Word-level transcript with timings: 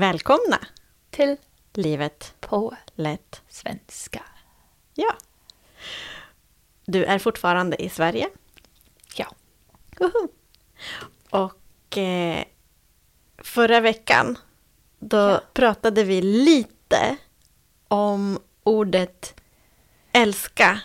Välkomna 0.00 0.58
till 1.10 1.36
Livet 1.74 2.34
på 2.40 2.76
lätt. 2.94 3.42
svenska. 3.48 4.22
Ja. 4.94 5.14
Du 6.84 7.04
är 7.04 7.18
fortfarande 7.18 7.82
i 7.82 7.88
Sverige. 7.88 8.28
Ja. 9.16 9.26
Woho! 9.98 10.28
Och 11.30 11.98
eh, 11.98 12.44
förra 13.38 13.80
veckan 13.80 14.38
då 14.98 15.16
Ja. 15.16 15.40
pratade 15.52 16.04
vi 16.04 16.22
lite 16.22 17.16
om 17.88 18.38
ordet 18.62 19.40
älska 20.12 20.80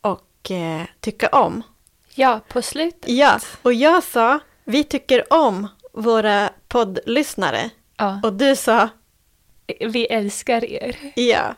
och 0.00 0.50
eh, 0.50 0.82
tycka 1.00 1.28
om. 1.28 1.62
Ja, 2.14 2.40
på 2.48 2.62
slutet. 2.62 3.10
Ja, 3.10 3.40
och 3.62 3.72
jag 3.74 4.02
sa 4.02 4.40
vi 4.64 4.84
tycker 4.84 5.32
om 5.32 5.68
våra 5.92 6.50
poddlyssnare. 6.68 7.70
Ja. 7.96 8.20
Och 8.24 8.32
du 8.32 8.56
sa 8.56 8.88
Vi 9.80 10.06
älskar 10.06 10.64
er. 10.64 10.96
ja. 11.16 11.54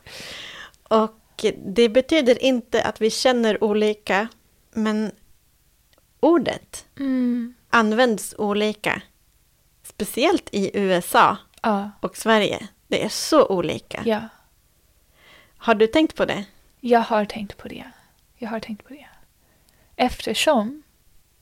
Och 0.88 1.44
det 1.66 1.88
betyder 1.88 2.42
inte 2.42 2.82
att 2.84 3.00
vi 3.00 3.10
känner 3.10 3.64
olika, 3.64 4.28
men 4.72 5.10
ordet 6.20 6.86
Mm. 6.98 7.54
används 7.70 8.34
olika. 8.38 9.02
Speciellt 9.82 10.48
i 10.52 10.70
USA 10.78 11.36
Ja. 11.62 11.90
och 12.00 12.16
Sverige. 12.16 12.68
Det 12.88 13.04
är 13.04 13.08
så 13.08 13.46
olika. 13.48 14.02
ja. 14.06 14.20
Har 15.58 15.74
du 15.74 15.86
tänkt 15.86 16.14
på 16.16 16.24
det? 16.24 16.44
Jag 16.80 17.00
har 17.00 17.24
tänkt 17.24 17.56
på 17.56 17.68
det. 17.68 17.90
Jag 18.36 18.48
har 18.48 18.60
tänkt 18.60 18.84
på 18.88 18.94
det. 18.94 19.06
Eftersom 19.96 20.82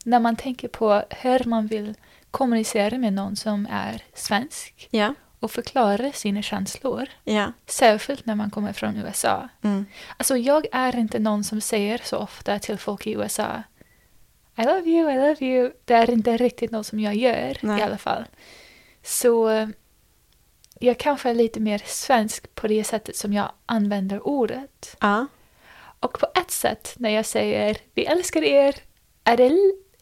när 0.04 0.20
man 0.20 0.36
tänker 0.36 0.68
på 0.68 1.02
hur 1.10 1.44
man 1.44 1.66
vill 1.66 1.94
kommunicera 2.34 2.98
med 2.98 3.12
någon 3.12 3.36
som 3.36 3.66
är 3.70 4.02
svensk 4.14 4.88
Ja. 4.90 5.14
och 5.40 5.50
förklara 5.50 6.12
sina 6.12 6.42
känslor, 6.42 7.08
Ja. 7.24 7.52
särskilt 7.66 8.26
när 8.26 8.34
man 8.34 8.50
kommer 8.50 8.72
från 8.72 8.96
USA. 8.96 9.48
Mm. 9.62 9.86
Alltså 10.16 10.36
jag 10.36 10.66
är 10.72 10.96
inte 10.96 11.18
någon 11.18 11.44
som 11.44 11.60
säger 11.60 12.00
så 12.04 12.16
ofta 12.18 12.58
till 12.58 12.78
folk 12.78 13.06
i 13.06 13.12
USA 13.12 13.62
I 14.56 14.62
love 14.62 14.90
you, 14.90 15.10
I 15.12 15.14
love 15.14 15.46
you. 15.46 15.72
Det 15.84 15.94
är 15.94 16.10
inte 16.10 16.36
riktigt 16.36 16.70
något 16.70 16.86
som 16.86 17.00
jag 17.00 17.14
gör 17.14 17.56
Nej. 17.60 17.80
i 17.80 17.82
alla 17.82 17.98
fall. 17.98 18.24
Så 19.02 19.50
jag 20.78 20.98
kanske 20.98 21.30
är 21.30 21.34
lite 21.34 21.60
mer 21.60 21.82
svensk 21.86 22.54
på 22.54 22.68
det 22.68 22.84
sättet 22.84 23.16
som 23.16 23.32
jag 23.32 23.52
använder 23.66 24.26
ordet. 24.26 24.96
Ja. 25.00 25.26
Och 26.00 26.18
på 26.20 26.26
ett 26.34 26.50
sätt 26.50 26.94
när 26.96 27.10
jag 27.10 27.26
säger 27.26 27.76
vi 27.94 28.04
älskar 28.04 28.42
er 28.42 28.74
är 29.24 29.36
det 29.36 29.52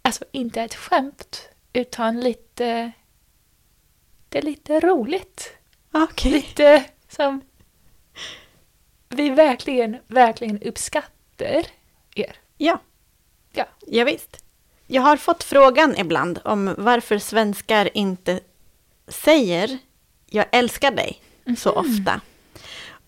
alltså 0.03 0.25
inte 0.33 0.63
ett 0.63 0.75
skämt 0.75 1.49
utan 1.73 2.21
lite 2.21 2.93
det 4.29 4.39
är 4.39 4.43
lite 4.43 4.81
roligt. 4.81 5.53
Okej. 5.93 6.33
Lite 6.33 6.85
som 7.09 7.41
vi 9.09 9.31
verkligen, 9.31 9.97
verkligen 10.07 10.63
uppskattar 10.63 11.65
er. 12.15 12.27
Ja. 12.57 12.79
Ja. 13.53 13.67
Ja, 13.87 14.05
visst. 14.05 14.45
Jag 14.87 15.03
har 15.03 15.17
fått 15.17 15.45
frågan 15.45 15.97
ibland 15.97 16.41
om 16.45 16.75
varför 16.79 17.19
svenskar 17.19 17.89
inte 17.97 18.41
säger 19.09 19.79
jag 20.27 20.47
älskar 20.53 20.91
dig 20.91 21.21
så 21.59 21.71
Mhm. 21.71 21.79
ofta. 21.91 22.21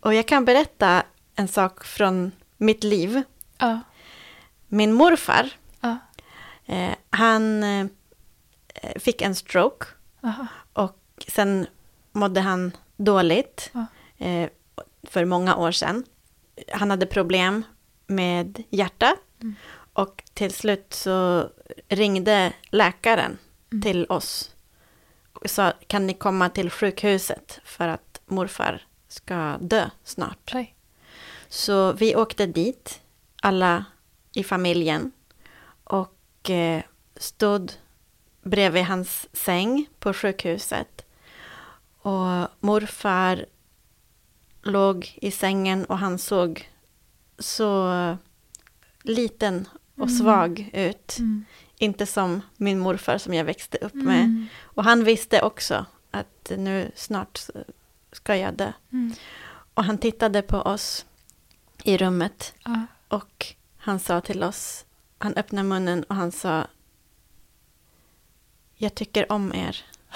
Och 0.01 0.15
jag 0.15 0.29
kan 0.29 0.45
berätta 0.45 1.03
en 1.37 1.49
sak 1.49 1.85
från 1.85 2.33
mitt 2.57 2.85
liv. 2.85 3.23
Ja. 3.59 3.81
Min 4.69 4.93
morfar, 4.93 5.51
Ja. 5.81 5.99
eh, 6.67 6.91
han 7.11 7.63
eh, 7.63 7.87
fick 8.97 9.23
en 9.23 9.35
stroke 9.35 9.87
Aha. 10.23 10.47
och 10.73 10.99
sen 11.29 11.67
mådde 12.13 12.41
han 12.41 12.77
dåligt 12.97 13.73
eh, 14.19 14.49
för 15.03 15.25
många 15.25 15.57
år 15.57 15.73
sedan. 15.73 16.05
Han 16.73 16.91
hade 16.91 17.07
problem 17.07 17.63
med 18.07 18.63
hjärtat 18.71 19.19
Mm. 19.41 19.55
och 19.93 20.23
till 20.35 20.51
slut 20.55 20.95
så 20.95 21.49
ringde 21.89 22.53
läkaren 22.71 23.39
Mm. 23.73 23.83
till 23.83 24.07
oss 24.09 24.51
och 25.33 25.51
sa 25.51 25.73
kan 25.87 26.07
ni 26.07 26.15
komma 26.15 26.49
till 26.49 26.71
sjukhuset 26.71 27.61
för 27.65 27.89
att 27.89 28.21
morfar 28.27 28.87
ska 29.09 29.57
dö 29.61 29.91
snart. 30.05 30.53
Oj. 30.55 30.75
Så 31.49 31.93
vi 31.93 32.17
åkte 32.17 32.47
dit, 32.47 33.01
alla 33.43 33.85
i 34.35 34.45
familjen 34.45 35.13
och 35.85 36.51
eh, 36.51 36.83
stod 37.17 37.73
bredvid 38.45 38.85
hans 38.85 39.27
säng 39.33 39.87
på 39.99 40.13
sjukhuset. 40.15 41.05
Och 42.03 42.49
morfar 42.61 43.47
låg 44.63 45.19
i 45.23 45.31
sängen 45.31 45.85
och 45.85 45.99
han 45.99 46.19
såg 46.19 46.71
så 47.39 48.17
liten 49.03 49.69
och 49.95 50.09
Mm. 50.09 50.19
svag 50.19 50.71
ut. 50.73 51.17
Mm. 51.19 51.45
Inte 51.79 52.07
som 52.07 52.41
min 52.57 52.79
morfar 52.79 53.19
som 53.19 53.35
jag 53.35 53.45
växte 53.45 53.79
upp 53.79 53.95
med. 53.95 54.19
Mm. 54.25 54.47
Och 54.63 54.85
han 54.85 55.05
visste 55.05 55.43
också 55.43 55.87
att 56.11 56.53
nu 56.57 56.91
snart 56.95 57.41
ska 58.13 58.37
jag 58.37 58.55
dö. 58.55 58.73
Mm. 58.93 59.15
Och 59.75 59.85
han 59.85 59.99
tittade 59.99 60.43
på 60.43 60.57
oss 60.57 61.07
i 61.85 61.97
rummet 61.97 62.55
Ja. 62.65 62.87
och 63.09 63.47
han 63.77 63.99
sa 64.01 64.21
till 64.21 64.43
oss, 64.43 64.85
han 65.19 65.35
öppnade 65.35 65.69
munnen 65.69 66.05
och 66.05 66.15
han 66.17 66.33
sa 66.33 66.67
Jag 68.77 68.95
tycker 68.95 69.33
om 69.33 69.55
er. 69.55 69.85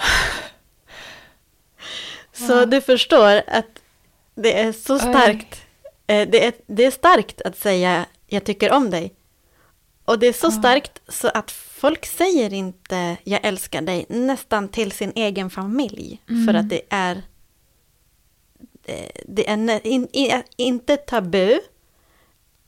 Så 2.33 2.59
Wow. 2.59 2.69
du 2.69 2.81
förstår 2.81 3.41
att 3.47 3.81
det 4.35 4.59
är 4.59 4.71
så 4.71 4.99
starkt. 4.99 5.61
Eh, 6.07 6.29
Det 6.29 6.45
är, 6.45 6.53
det 6.67 6.85
är 6.85 6.91
starkt 6.91 7.41
att 7.41 7.57
säga 7.57 8.05
jag 8.27 8.43
tycker 8.43 8.71
om 8.71 8.89
dig. 8.89 9.13
Och 10.05 10.19
det 10.19 10.27
är 10.27 10.33
så 10.33 10.47
Ja. 10.47 10.51
starkt 10.51 11.01
så 11.07 11.27
att 11.33 11.51
folk 11.51 12.05
säger 12.05 12.53
inte 12.53 13.17
jag 13.23 13.39
älskar 13.45 13.81
dig 13.81 14.05
nästan 14.09 14.67
till 14.69 14.91
sin 14.91 15.11
egen 15.15 15.49
familj. 15.49 16.21
För 16.25 16.33
Mm. 16.33 16.55
att 16.55 16.69
det 16.69 16.81
är 16.89 17.21
det- 19.25 19.49
är 19.49 19.57
nä- 19.57 19.81
in, 19.83 20.07
in, 20.11 20.43
inte 20.57 20.97
tabu, 20.97 21.59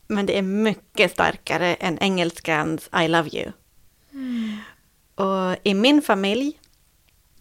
men 0.07 0.25
det 0.25 0.37
är 0.37 0.41
mycket 0.41 1.11
starkare 1.11 1.75
än 1.75 1.99
engelskans 1.99 2.89
I 3.03 3.07
love 3.07 3.29
you. 3.33 3.51
Mm. 4.13 4.57
Och 5.21 5.55
i 5.63 5.73
min 5.73 6.01
familj, 6.01 6.59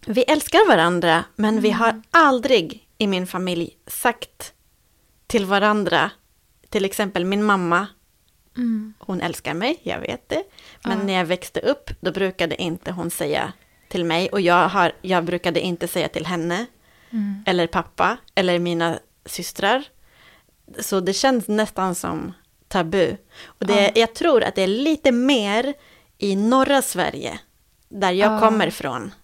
vi 0.07 0.23
älskar 0.23 0.69
varandra, 0.69 1.25
men 1.37 1.61
vi 1.61 1.71
har 1.71 2.03
aldrig 2.11 2.87
i 2.99 3.07
min 3.07 3.27
familj 3.27 3.77
sagt 3.87 4.53
till 5.27 5.47
varandra, 5.47 6.11
till 6.69 6.85
exempel 6.85 7.25
min 7.25 7.45
mamma, 7.45 7.87
Mm. 8.57 8.95
hon 8.99 9.21
älskar 9.21 9.55
mig, 9.55 9.81
jag 9.83 10.01
vet 10.01 10.29
det. 10.29 10.43
Men 10.85 10.99
Ja. 10.99 11.05
när 11.05 11.13
jag 11.13 11.25
växte 11.25 11.61
upp, 11.61 11.91
då 12.01 12.13
brukade 12.13 12.63
inte 12.63 12.93
hon 12.93 13.11
säga 13.11 13.53
till 13.89 14.05
mig, 14.05 14.29
och 14.29 14.41
jag, 14.41 14.69
har, 14.69 14.93
jag 15.03 15.25
brukade 15.25 15.61
inte 15.61 15.89
säga 15.89 16.09
till 16.09 16.27
henne, 16.27 16.67
Mm. 17.11 17.43
eller 17.47 17.67
pappa, 17.67 18.17
eller 18.35 18.59
mina 18.59 18.99
systrar. 19.27 19.85
Så 20.81 21.01
det 21.01 21.13
känns 21.13 21.49
nästan 21.49 21.95
som 21.95 22.33
tabu. 22.69 23.17
Och 23.45 23.67
det, 23.67 23.83
Ja. 23.83 23.91
jag 23.95 24.15
tror 24.15 24.43
att 24.45 24.55
det 24.55 24.63
är 24.63 24.67
lite 24.67 25.13
mer 25.13 25.75
i 26.19 26.37
norra 26.37 26.83
Sverige, 26.83 27.41
där 27.91 28.13
jag 28.13 28.33
Ja. 28.33 28.41
kommer 28.41 28.67
ifrån. 28.67 29.15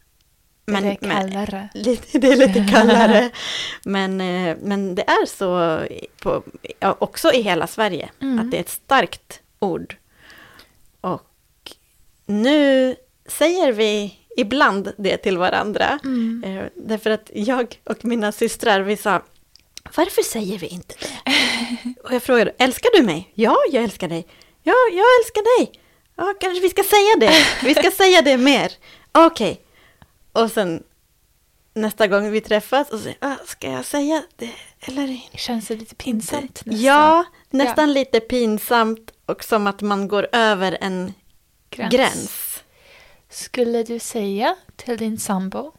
Men, 0.67 0.83
det 0.83 0.89
är 0.89 0.99
men- 1.01 1.11
kallare. 1.31 1.69
Lite, 1.75 2.19
det 2.19 2.33
är 2.33 2.37
lite 2.37 2.67
kallare. 2.73 3.31
men, 3.85 4.21
eh, 4.21 4.57
men 4.63 4.95
det 4.95 5.03
är 5.03 5.27
så 5.27 5.81
på, 6.23 6.43
också 6.99 7.33
i 7.33 7.43
hela 7.43 7.67
Sverige. 7.67 8.11
Mm. 8.21 8.39
Att 8.39 8.51
det 8.51 8.57
är 8.57 8.61
ett 8.61 8.69
starkt 8.69 9.41
ord. 9.59 9.97
Och 11.01 11.23
nu 12.27 12.97
säger 13.27 13.73
vi 13.73 14.19
ibland 14.37 14.93
det 14.97 15.17
till 15.17 15.39
varandra. 15.39 15.99
Mm. 16.05 16.45
Eh, 16.47 16.65
därför 16.75 17.11
att 17.11 17.31
jag 17.35 17.81
och 17.85 18.05
mina 18.05 18.33
systrar, 18.33 18.81
vi 18.81 18.97
sa, 18.97 19.23
varför 19.97 20.23
säger 20.23 20.59
vi 20.59 20.67
inte 20.67 20.95
det? 21.01 21.31
och 22.05 22.13
jag 22.15 22.23
frågade, 22.23 22.53
älskar 22.59 22.91
du 22.99 23.03
mig? 23.03 23.31
Ja, 23.35 23.57
jag 23.73 23.85
älskar 23.85 24.09
dig. 24.09 24.27
Ja, 24.63 24.75
jag 24.93 25.07
älskar 25.21 25.59
dig. 25.59 25.81
Ja, 26.17 26.35
kanske 26.41 26.61
vi 26.61 26.69
ska 26.69 26.83
säga 26.83 27.17
det. 27.21 27.47
Vi 27.65 27.75
ska 27.75 27.91
säga 27.91 28.23
det 28.23 28.37
mer. 28.37 28.73
Okej. 29.13 29.61
Och 30.33 30.51
sen 30.53 30.83
nästa 31.75 32.07
gång 32.07 32.31
vi 32.31 32.41
träffas 32.41 32.91
och 32.91 33.01
säger, 33.01 33.17
ah, 33.21 33.35
ska 33.47 33.71
jag 33.71 33.85
säga 33.85 34.23
det 34.37 34.51
eller 34.81 35.09
inte? 35.09 35.37
Känns 35.39 35.69
det 35.69 35.77
lite 35.77 35.95
pinsamt 35.95 36.63
nästan? 36.65 36.83
Ja, 36.83 37.25
nästan 37.51 37.93
lite 37.93 38.21
pinsamt 38.21 39.13
och 39.27 39.45
som 39.45 39.67
att 39.67 39.81
man 39.81 40.09
går 40.09 40.27
över 40.33 40.79
en 40.81 41.15
Gräns. 41.71 41.93
gräns. 41.93 42.63
Skulle 43.29 43.83
du 43.83 43.99
säga 43.99 44.57
till 44.77 44.97
din 44.97 45.19
sambo 45.19 45.73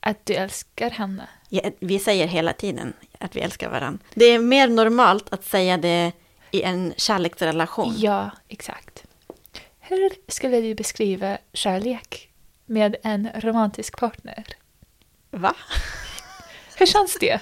att 0.00 0.26
du 0.26 0.34
älskar 0.34 0.90
henne? 0.90 1.28
Ja, 1.48 1.62
vi 1.80 1.98
säger 1.98 2.26
hela 2.26 2.52
tiden 2.52 2.92
att 3.18 3.36
vi 3.36 3.40
älskar 3.40 3.70
varandra. 3.70 3.98
Det 4.14 4.24
är 4.24 4.38
mer 4.38 4.68
normalt 4.68 5.32
att 5.32 5.44
säga 5.44 5.76
det 5.76 6.12
i 6.50 6.62
en 6.62 6.94
kärleksrelation. 6.96 7.94
Ja, 7.98 8.30
exakt. 8.48 9.04
Hur 9.90 10.10
skulle 10.28 10.60
du 10.60 10.74
beskriva 10.74 11.38
kärlek 11.52 12.28
med 12.66 12.96
en 13.02 13.28
romantisk 13.34 13.98
partner? 13.98 14.44
Va? 15.30 15.54
Hur 16.76 16.86
känns 16.86 17.18
det? 17.20 17.40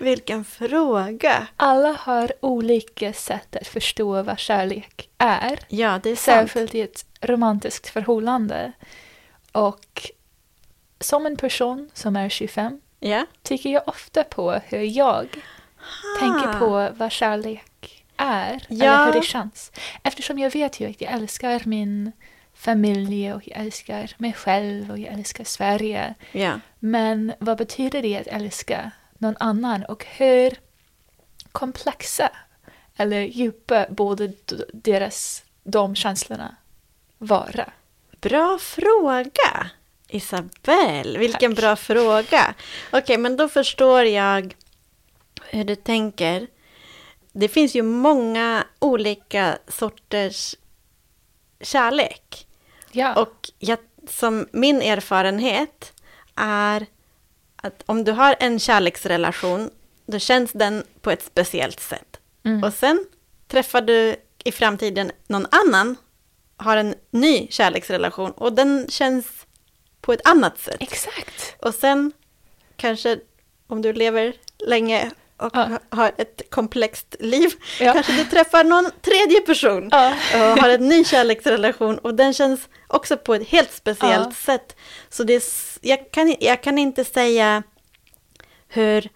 Vilken 0.00 0.44
fråga! 0.44 1.46
Alla 1.56 1.92
har 1.92 2.32
olika 2.40 3.12
sätt 3.12 3.56
att 3.56 3.66
förstå 3.66 4.22
vad 4.22 4.38
kärlek 4.38 5.08
är. 5.18 5.58
Ja, 5.68 6.00
det 6.02 6.10
är 6.10 6.16
sant. 6.16 6.50
Särskilt 6.50 6.74
i 6.74 6.80
ett 6.80 7.06
romantiskt 7.20 7.88
förhållande. 7.88 8.72
Och 9.52 10.10
som 11.00 11.26
en 11.26 11.36
person 11.36 11.90
som 11.94 12.16
är 12.16 12.28
25 12.28 12.80
Ja. 13.00 13.26
tycker 13.42 13.70
jag 13.70 13.82
ofta 13.88 14.24
på 14.24 14.52
hur 14.52 14.82
jag 14.82 15.28
tänker 16.20 16.58
på 16.58 16.88
vad 16.96 17.12
kärlek 17.12 18.01
är. 18.22 18.66
Ja. 18.68 18.84
Eller 18.84 19.06
hur 19.06 19.12
det 19.12 19.26
känns. 19.26 19.72
Eftersom 20.02 20.38
jag 20.38 20.50
vet 20.50 20.80
ju 20.80 20.90
att 20.90 21.00
jag 21.00 21.12
älskar 21.12 21.62
min 21.64 22.12
familj 22.54 23.32
och 23.32 23.48
jag 23.48 23.60
älskar 23.60 24.10
mig 24.16 24.32
själv 24.32 24.90
och 24.90 24.98
jag 24.98 25.12
älskar 25.12 25.44
Sverige. 25.44 26.14
Ja. 26.32 26.60
Men 26.78 27.32
vad 27.38 27.58
betyder 27.58 28.02
det 28.02 28.18
att 28.18 28.26
älska 28.26 28.90
någon 29.18 29.36
annan 29.40 29.84
och 29.84 30.04
hur 30.04 30.56
komplexa 31.52 32.30
eller 32.96 33.20
djupa 33.20 33.86
borde 33.90 34.32
deras, 34.72 35.44
de 35.62 35.94
känslorna 35.94 36.56
vara? 37.18 37.70
Bra 38.20 38.58
fråga, 38.60 39.70
Isabelle. 40.08 41.18
Vilken 41.18 41.54
Tack. 41.54 41.60
bra 41.60 41.76
fråga. 41.76 42.54
Okej, 42.90 43.18
men 43.18 43.36
då 43.36 43.48
förstår 43.48 44.02
jag 44.02 44.54
hur 45.50 45.64
du 45.64 45.74
tänker. 45.74 46.46
Det 47.32 47.48
finns 47.48 47.74
ju 47.74 47.82
många 47.82 48.64
olika 48.78 49.58
sorters 49.68 50.54
kärlek. 51.60 52.46
Ja, 52.92 53.14
Och 53.22 53.50
jag, 53.58 53.78
som 54.08 54.48
min 54.52 54.82
erfarenhet 54.82 55.92
är 56.34 56.86
att 57.56 57.82
om 57.86 58.04
du 58.04 58.12
har 58.12 58.36
en 58.40 58.58
kärleksrelation, 58.58 59.70
då 60.06 60.18
känns 60.18 60.52
den 60.52 60.84
på 61.00 61.10
ett 61.10 61.22
speciellt 61.22 61.80
sätt. 61.80 62.20
Mm. 62.44 62.64
Och 62.64 62.72
sen 62.72 63.06
träffar 63.48 63.80
du 63.80 64.16
i 64.44 64.52
framtiden 64.52 65.12
någon 65.26 65.46
annan, 65.50 65.96
har 66.56 66.76
en 66.76 66.94
ny 67.10 67.46
kärleksrelation 67.50 68.30
och 68.30 68.52
den 68.52 68.86
känns 68.88 69.26
på 70.00 70.12
ett 70.12 70.28
annat 70.28 70.58
sätt. 70.58 70.76
exakt. 70.80 71.56
Och 71.58 71.74
sen 71.74 72.12
kanske 72.76 73.18
om 73.66 73.82
du 73.82 73.92
lever 73.92 74.34
länge 74.58 75.10
och 75.36 75.50
Ja. 75.52 75.64
ha- 75.64 75.96
har 75.96 76.12
ett 76.18 76.42
komplext 76.50 77.16
liv, 77.20 77.50
Ja. 77.80 77.92
kanske 77.92 78.12
du 78.12 78.24
träffar 78.24 78.64
någon 78.64 78.90
tredje 79.02 79.40
person 79.40 79.88
Ja. 79.92 80.14
och 80.34 80.58
har 80.62 80.68
en 80.68 80.88
ny 80.88 81.04
kärleksrelation 81.04 81.98
och 81.98 82.14
den 82.14 82.32
känns 82.34 82.68
också 82.86 83.16
på 83.16 83.34
ett 83.34 83.48
helt 83.48 83.72
speciellt 83.72 84.36
sätt. 84.36 84.76
Så 85.08 85.24
det 85.24 85.34
är, 85.34 85.42
jag, 85.80 86.10
kan, 86.12 86.36
jag 86.40 86.62
kan 86.62 86.78
inte 86.78 87.04
säga 87.04 87.62
hur 88.68 89.08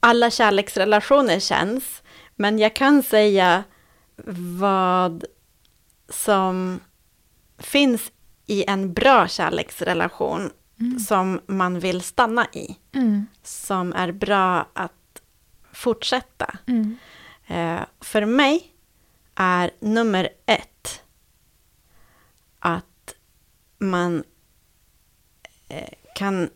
alla 0.00 0.30
kärleksrelationer 0.30 1.40
känns, 1.40 2.02
men 2.36 2.58
jag 2.58 2.76
kan 2.76 3.02
säga 3.02 3.64
vad 4.60 5.24
som 6.08 6.80
finns 7.58 8.02
i 8.46 8.64
en 8.68 8.92
bra 8.92 9.28
kärleksrelation 9.28 10.50
som 11.08 11.40
man 11.46 11.78
vill 11.80 12.00
stanna 12.00 12.46
i, 12.52 12.76
Mm. 12.92 13.26
som 13.42 13.92
är 13.92 14.12
bra 14.12 14.66
att 14.72 15.22
fortsätta. 15.72 16.58
Mm. 16.66 16.96
Eh, 17.46 17.80
för 18.00 18.24
mig 18.24 18.72
är 19.34 19.70
nummer 19.80 20.28
ett 20.46 21.02
att 22.58 23.14
man 23.78 24.24
eh, 25.68 25.88
kan 26.14 26.50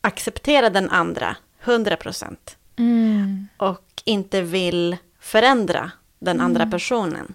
acceptera 0.00 0.70
den 0.70 0.90
andra 0.90 1.36
100 1.60 1.96
procent 1.96 2.56
Mm. 2.76 3.48
och 3.56 4.02
inte 4.04 4.42
vill 4.42 4.96
förändra 5.18 5.90
den 6.18 6.40
andra 6.40 6.66
personen. 6.70 7.34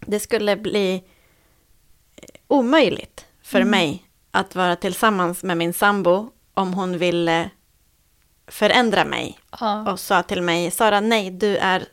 Det 0.00 0.20
skulle 0.20 0.56
bli 0.56 0.94
eh, 2.16 2.28
omöjligt 2.46 3.26
för 3.42 3.64
mig 3.64 4.05
att 4.36 4.54
vara 4.54 4.76
tillsammans 4.76 5.42
med 5.42 5.56
min 5.56 5.72
sambo 5.72 6.30
om 6.54 6.74
hon 6.74 6.98
ville 6.98 7.50
förändra 8.48 9.04
mig 9.04 9.38
Ja. 9.60 9.92
och 9.92 10.00
sa 10.00 10.22
till 10.22 10.42
mig, 10.42 10.70
Sara, 10.70 11.00
nej, 11.00 11.30
du 11.30 11.56
är, 11.56 11.84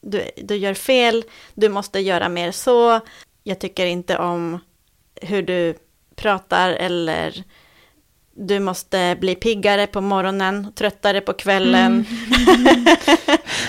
du, 0.00 0.30
du 0.36 0.56
gör 0.56 0.74
fel, 0.74 1.24
du 1.54 1.68
måste 1.68 2.00
göra 2.00 2.28
mer 2.28 2.52
så, 2.52 3.00
jag 3.42 3.58
tycker 3.58 3.86
inte 3.86 4.18
om 4.18 4.58
hur 5.22 5.42
du 5.42 5.74
pratar 6.16 6.70
eller 6.70 7.44
du 8.38 8.60
måste 8.60 9.16
bli 9.20 9.34
piggare 9.34 9.86
på 9.86 10.00
morgonen, 10.00 10.72
tröttare 10.74 11.20
på 11.20 11.32
kvällen. 11.32 12.04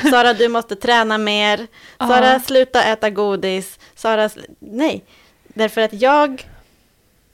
Sara, 0.12 0.33
du 0.33 0.47
måste 0.47 0.75
träna 0.75 1.18
mer. 1.18 1.68
Sara, 1.97 2.39
sluta 2.39 2.83
äta 2.83 3.09
godis. 3.09 3.80
Sara, 3.95 4.30
nej. 4.59 5.06
Därför 5.47 5.81
att 5.81 5.94
jag 5.94 6.47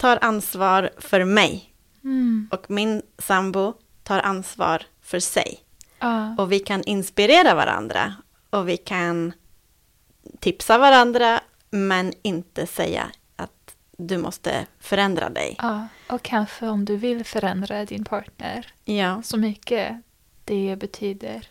tar 0.04 0.20
ansvar 0.22 0.90
för 0.98 1.24
mig 1.26 1.70
Mm. 2.04 2.50
och 2.52 2.72
min 2.72 3.02
sambo 3.18 3.74
tar 4.04 4.20
ansvar 4.20 4.84
för 5.02 5.20
sig. 5.20 5.60
Ja. 6.00 6.36
Och 6.38 6.52
vi 6.52 6.60
kan 6.60 6.84
inspirera 6.84 7.56
varandra 7.56 8.14
och 8.50 8.70
vi 8.70 8.78
kan 8.78 9.34
tipsa 10.40 10.78
varandra 10.78 11.40
men 11.70 12.14
inte 12.22 12.68
säga 12.68 13.12
att 13.36 13.76
du 13.98 14.18
måste 14.18 14.66
förändra 14.80 15.30
dig. 15.30 15.56
Ja. 15.62 15.88
Och 16.10 16.22
kanske 16.24 16.68
om 16.68 16.86
du 16.86 16.98
vill 16.98 17.26
förändra 17.26 17.86
din 17.86 18.04
partner 18.06 18.74
Ja, 18.86 19.22
så 19.24 19.38
mycket 19.38 20.02
det 20.46 20.76
betyder 20.80 21.48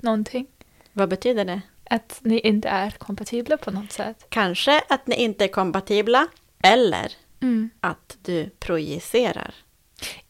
någonting. 0.00 0.46
vad 0.92 1.08
betyder 1.08 1.44
det? 1.44 1.60
Att 1.90 2.18
ni 2.22 2.38
inte 2.40 2.68
är 2.68 2.90
kompatibla 2.90 3.56
på 3.56 3.70
något 3.70 3.92
sätt. 3.92 4.26
Kanske 4.28 4.80
att 4.88 5.06
ni 5.06 5.16
inte 5.16 5.44
är 5.44 5.48
kompatibla 5.48 6.26
eller 6.62 7.12
Mm. 7.40 7.70
att 7.80 8.16
du 8.22 8.50
projicerar. 8.58 9.54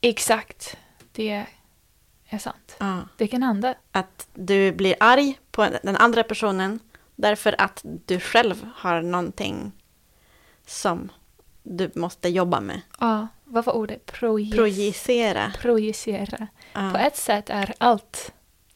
Exakt. 0.00 0.76
Det 1.12 1.46
är 2.28 2.38
sant. 2.38 2.76
Ja. 2.78 3.00
Det 3.16 3.26
kan 3.28 3.42
hända. 3.42 3.75
Att 3.92 4.28
du 4.34 4.72
blir 4.72 4.94
arg 5.00 5.38
på 5.50 5.68
den 5.82 5.96
andra 5.96 6.22
personen 6.22 6.78
därför 7.16 7.60
att 7.60 7.80
du 8.06 8.20
själv 8.20 8.68
har 8.75 9.02
någonting 9.02 9.72
som 10.66 11.08
du 11.62 11.90
måste 11.94 12.28
jobba 12.28 12.60
med. 12.60 12.80
Ja. 13.00 13.28
Vad 13.44 13.64
var 13.64 13.72
ordet? 13.76 14.12
Proje- 14.12 14.54
Projicera. 14.56 15.52
projicera. 15.60 16.46
Ja. 16.72 16.90
På 16.90 16.98
ett 16.98 17.16
sätt 17.16 17.50
är 17.50 17.75
allt 17.78 18.32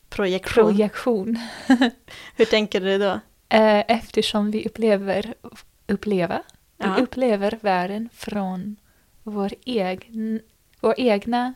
Projektion. 0.08 0.64
projektion. 0.66 1.38
Hur 2.36 2.44
tänker 2.44 2.80
du 2.80 2.98
då? 2.98 3.20
Eh, 3.48 3.84
Eftersom 3.90 4.50
vi 4.50 4.66
upplever, 4.66 5.34
uppleva, 5.86 6.42
Ja. 6.88 6.94
vi 6.94 7.02
upplever 7.02 7.58
världen 7.62 8.08
från 8.12 8.76
vår, 9.22 9.52
egen, 9.64 10.40
vår 10.80 10.94
egna 10.98 11.54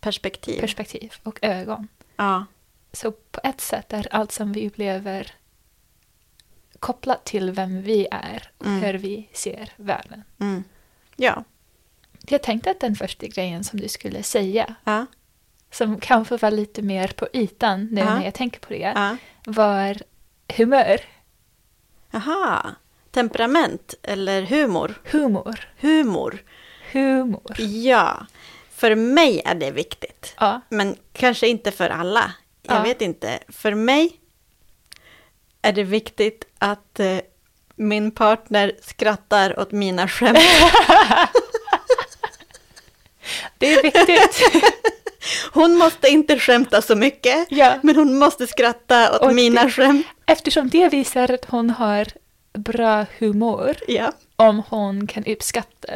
Perspektiv. 0.00 0.60
perspektiv 0.60 1.12
och 1.22 1.38
ögon. 1.42 1.88
ja. 2.16 2.46
Så 2.92 3.12
på 3.12 3.40
ett 3.44 3.60
sätt 3.60 3.92
är 3.92 4.08
allt 4.14 4.32
som 4.32 4.52
vi 4.52 4.66
upplever 4.68 5.32
kopplat 6.78 7.24
till 7.24 7.50
vem 7.50 7.82
vi 7.82 8.06
är 8.10 8.50
och 8.58 8.66
Mm. 8.66 8.82
hur 8.82 8.94
vi 8.94 9.28
ser 9.32 9.72
världen. 9.76 10.24
Mm. 10.40 10.64
Ja. 11.16 11.44
Jag 12.28 12.42
tänkte 12.42 12.70
att 12.70 12.80
den 12.80 12.94
första 12.96 13.26
grejen 13.26 13.64
som 13.64 13.80
du 13.80 13.88
skulle 13.88 14.22
säga, 14.22 14.74
Ja. 14.84 15.06
som 15.70 16.00
kanske 16.00 16.36
var 16.36 16.50
lite 16.50 16.82
mer 16.82 17.08
på 17.08 17.28
ytan 17.32 17.88
nu 17.92 18.00
Ja. 18.00 18.14
när 18.18 18.24
jag 18.24 18.34
tänker 18.34 18.60
på 18.60 18.68
det, 18.72 18.78
ja. 18.96 19.16
var 19.46 19.96
humör, 20.56 21.00
Aha. 22.12 22.70
Temperament 23.20 23.94
eller 24.02 24.42
humor. 24.42 24.94
humor, 25.04 25.68
Humor. 25.80 26.42
humor. 26.92 27.54
Ja. 27.60 28.26
För 28.74 28.94
mig 28.94 29.42
är 29.44 29.54
det 29.54 29.70
viktigt. 29.70 30.34
Ja, 30.40 30.60
Men 30.68 30.96
kanske 31.12 31.48
inte 31.48 31.70
för 31.72 31.90
alla. 31.90 32.32
Jag 32.62 32.76
Ja. 32.78 32.82
vet 32.82 33.02
inte. 33.02 33.38
För 33.48 33.74
mig 33.74 34.20
är 35.62 35.72
det 35.72 35.82
viktigt 35.84 36.44
att 36.58 37.00
eh, 37.00 37.18
min 37.76 38.10
partner 38.10 38.72
skrattar 38.82 39.60
åt 39.60 39.72
mina 39.72 40.08
skämt. 40.08 40.38
det 43.58 43.74
är 43.74 43.82
viktigt. 43.82 44.52
Hon 45.52 45.76
måste 45.78 46.08
inte 46.08 46.38
skämta 46.38 46.82
så 46.82 46.96
mycket, 46.96 47.46
Ja. 47.50 47.74
men 47.82 47.96
hon 47.96 48.18
måste 48.18 48.46
skratta 48.46 49.16
åt 49.16 49.22
Och 49.22 49.34
mina 49.34 49.64
det- 49.64 49.70
skämt. 49.70 50.06
Eftersom 50.26 50.68
det 50.68 50.88
visar 50.88 51.30
att 51.30 51.44
hon 51.44 51.70
har 51.70 52.06
bra 52.56 53.06
humor 53.18 53.76
Ja. 53.88 54.12
om 54.36 54.62
hon 54.68 55.06
kan 55.06 55.24
uppskatta 55.24 55.88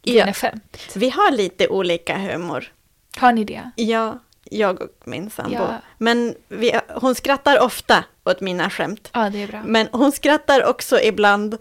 dina 0.00 0.26
Ja. 0.26 0.32
skämt. 0.32 0.76
Vi 0.94 1.10
har 1.10 1.30
lite 1.30 1.68
olika 1.68 2.16
humor. 2.18 2.72
Har 3.16 3.32
ni 3.32 3.44
det? 3.44 3.70
Ja, 3.76 4.18
jag 4.44 4.80
och 4.82 4.88
min 5.04 5.30
sambo. 5.30 5.54
Ja. 5.54 5.76
Men 5.98 6.34
vi, 6.48 6.80
hon 6.94 7.14
skrattar 7.14 7.60
ofta 7.60 8.04
åt 8.24 8.40
mina 8.40 8.70
skämt. 8.70 9.10
Ja, 9.12 9.30
det 9.30 9.42
är 9.42 9.46
bra. 9.46 9.62
Men 9.66 9.88
hon 9.92 10.12
skrattar 10.12 10.64
också 10.64 11.00
ibland 11.00 11.58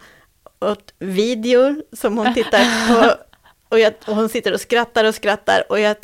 åt 0.60 0.93
videor 1.00 1.84
som 1.93 2.17
hon 2.17 2.34
tittar 2.34 2.88
på. 2.88 3.15
Och, 3.70 3.79
jag, 3.79 3.93
och 4.08 4.15
hon 4.15 4.29
sitter 4.29 4.53
och 4.53 4.62
skrattar 4.62 5.03
och 5.05 5.15
skrattar. 5.15 5.63
Och 5.70 5.79
jag, 5.79 5.96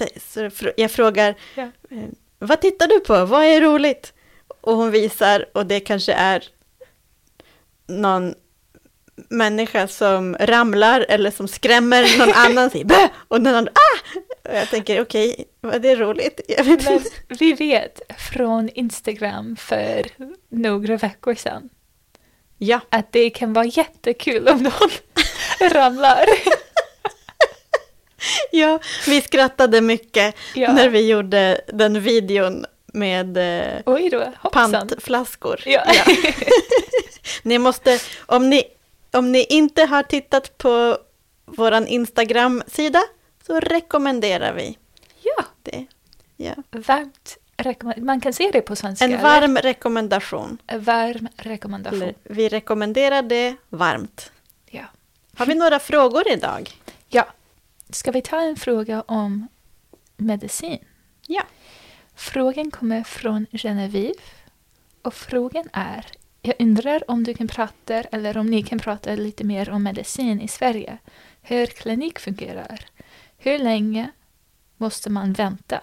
jag 0.77 0.91
frågar, 0.91 1.35
Ja. 1.55 1.63
eh, 1.63 1.97
vad 2.39 2.61
tittar 2.61 2.87
du 2.87 2.99
på? 2.99 3.25
Vad 3.25 3.43
är 3.43 3.61
roligt? 3.61 4.13
Och 4.61 4.75
hon 4.75 4.91
visar, 4.91 5.45
och 5.53 5.65
det 5.65 5.79
kanske 5.79 6.13
är 6.13 6.43
någon 7.87 8.33
människa 9.29 9.87
som 9.87 10.37
ramlar 10.39 11.05
eller 11.09 11.31
som 11.31 11.47
skrämmer 11.47 12.17
någon 12.17 12.33
annan. 12.35 12.69
Säger! 12.69 13.09
Och 13.27 13.41
den 13.41 13.55
andra, 13.55 13.71
ah! 13.75 14.19
Och 14.49 14.55
jag 14.55 14.69
tänker, 14.69 15.01
okej, 15.01 15.45
vad 15.61 15.81
det 15.81 15.89
är 15.89 15.95
roligt. 15.97 16.41
Vet 16.63 17.11
vi 17.41 17.53
vet 17.53 18.01
från 18.17 18.69
Instagram 18.69 19.55
för 19.55 20.05
några 20.49 20.97
veckor 20.97 21.35
sedan 21.35 21.69
Ja, 22.57 22.79
att 22.89 23.11
det 23.11 23.29
kan 23.29 23.53
vara 23.53 23.65
jättekul 23.65 24.47
om 24.47 24.57
någon 24.63 24.89
ramlar. 25.71 26.25
ja, 28.51 28.79
vi 29.07 29.21
skrattade 29.21 29.81
mycket 29.81 30.35
Ja. 30.55 30.73
när 30.73 30.89
vi 30.89 31.07
gjorde 31.09 31.61
den 31.67 32.01
videon 32.01 32.65
med 32.93 33.37
eh, 33.37 33.81
Oj 33.85 34.09
då, 34.09 34.33
hoppsan. 34.39 34.71
pantflaskor. 34.71 35.61
Ja. 35.65 35.83
Ni 37.43 37.57
måste, 37.57 37.99
om 38.25 38.49
ni, 38.49 38.63
om 39.11 39.31
ni 39.31 39.43
inte 39.43 39.85
har 39.85 40.03
tittat 40.03 40.57
på 40.57 40.97
vår 41.45 41.87
Instagram-sida 41.87 43.03
så 43.47 43.59
rekommenderar 43.59 44.53
vi 44.53 44.77
ja, 45.21 45.45
det. 45.63 45.85
Ja. 46.37 46.53
varmt 46.71 47.37
Man 47.97 48.21
kan 48.21 48.33
se 48.33 48.49
det 48.53 48.61
på 48.61 48.75
svenska. 48.75 49.05
En 49.05 49.13
eller? 49.13 49.23
varm 49.23 49.57
rekommendation. 49.57 50.57
varm 50.73 51.27
rekommendation. 51.37 52.01
Eller, 52.01 52.15
vi 52.23 52.49
rekommenderar 52.49 53.21
det 53.21 53.55
varmt. 53.69 54.31
Ja. 54.65 54.83
Har 55.35 55.45
vi 55.45 55.55
några 55.55 55.79
frågor 55.79 56.31
idag? 56.31 56.71
ja. 57.09 57.25
Ska 57.89 58.11
vi 58.11 58.21
ta 58.21 58.41
en 58.41 58.55
fråga 58.55 59.01
om 59.01 59.47
medicin? 60.17 60.85
Ja. 61.27 61.43
Frågan 62.15 62.71
kommer 62.71 63.03
från 63.03 63.45
Genevieve 63.51 64.19
och 65.01 65.13
frågan 65.13 65.69
är 65.73 66.05
Jag 66.47 66.55
undrar 66.59 67.11
om 67.11 67.23
du 67.23 67.33
kan 67.33 67.47
prata 67.47 68.01
eller 68.01 68.37
om 68.37 68.47
ni 68.47 68.63
kan 68.63 68.79
prata 68.79 69.15
lite 69.15 69.43
mer 69.43 69.69
om 69.69 69.83
medicin 69.83 70.41
i 70.41 70.47
Sverige. 70.47 70.97
Hur 71.41 71.65
klinik 71.65 72.19
fungerar. 72.19 72.85
Hur 73.37 73.59
länge 73.59 74.11
måste 74.77 75.09
man 75.09 75.33
vänta? 75.33 75.81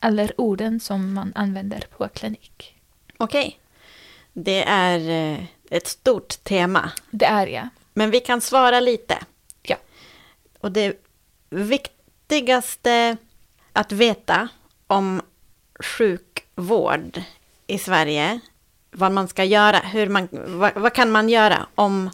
Eller 0.00 0.40
orden 0.40 0.80
som 0.80 1.14
man 1.14 1.32
använder 1.34 1.80
på 1.96 2.08
klinik. 2.08 2.76
Okej. 3.16 3.60
Det 4.32 4.62
är 4.68 5.10
eh, 5.10 5.44
ett 5.70 5.86
stort 5.86 6.44
tema, 6.44 6.90
Det 7.10 7.26
är 7.26 7.46
jag. 7.46 7.68
men 7.94 8.10
vi 8.10 8.20
kan 8.20 8.40
svara 8.40 8.80
lite. 8.80 9.18
Ja. 9.62 9.76
Och 10.60 10.72
det 10.72 10.96
viktigaste 11.50 13.16
att 13.72 13.92
veta 13.92 14.48
om 14.86 15.22
sjukvård 15.80 17.22
i 17.66 17.78
Sverige, 17.78 18.40
vad 18.90 19.12
man 19.12 19.28
ska 19.28 19.44
göra, 19.44 19.78
hur 19.78 20.08
man, 20.08 20.28
vad, 20.32 20.74
vad 20.74 20.92
kan 20.92 21.10
man 21.10 21.28
göra 21.28 21.66
om 21.74 22.10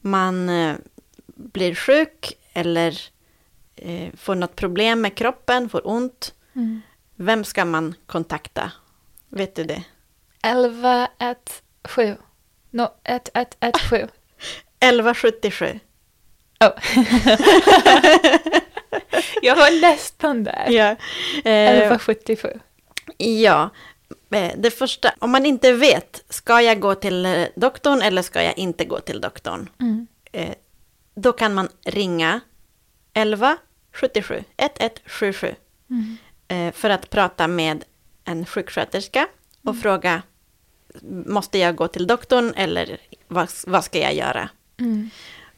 man 0.00 0.48
eh, 0.48 0.76
blir 1.26 1.74
sjuk 1.74 2.38
eller 2.52 2.98
eh, 3.76 4.08
får 4.16 4.34
något 4.34 4.56
problem 4.56 5.00
med 5.00 5.14
kroppen, 5.14 5.68
får 5.68 5.86
ont. 5.88 6.34
Mm. 6.54 6.82
Vem 7.16 7.44
ska 7.44 7.64
man 7.64 7.94
kontakta? 8.06 8.72
Vet 9.28 9.54
du 9.54 9.64
det? 9.64 9.82
11, 10.42 11.08
1, 11.18 11.62
7. 11.84 12.16
No, 12.70 12.88
1, 13.04 13.28
1, 13.34 13.56
1, 13.60 13.80
7. 13.80 13.96
1177. 14.80 15.80
Oh. 16.60 16.70
jag 19.42 19.56
var 19.56 19.80
nästan 19.80 20.44
där. 20.44 20.66
Ja. 20.70 20.96
Eh, 21.44 21.70
1177. 21.70 22.60
Ja, 23.16 23.70
det 24.56 24.70
första, 24.70 25.14
om 25.18 25.30
man 25.30 25.46
inte 25.46 25.72
vet, 25.72 26.24
ska 26.28 26.60
jag 26.62 26.80
gå 26.80 26.94
till 26.94 27.26
eh, 27.26 27.46
doktorn 27.56 28.02
eller 28.02 28.22
ska 28.22 28.42
jag 28.42 28.58
inte 28.58 28.84
gå 28.84 29.00
till 29.00 29.20
doktorn? 29.20 29.68
Mm. 29.80 30.06
Eh, 30.32 30.54
Då 31.14 31.32
kan 31.32 31.54
man 31.54 31.68
ringa 31.84 32.40
11 33.12 33.56
77 33.92 34.34
1177 34.56 35.54
Mm. 35.90 36.16
eh, 36.48 36.72
för 36.72 36.90
att 36.90 37.10
prata 37.10 37.48
med 37.48 37.84
en 38.24 38.46
sjuksköterska 38.46 39.26
och 39.64 39.78
fråga 39.78 40.22
måste 41.26 41.58
jag 41.58 41.76
gå 41.76 41.88
till 41.88 42.06
doktorn 42.06 42.52
eller 42.56 42.98
vad, 43.28 43.48
vad 43.66 43.84
ska 43.84 43.98
jag 43.98 44.14
göra? 44.14 44.48
Mm. 44.80 45.10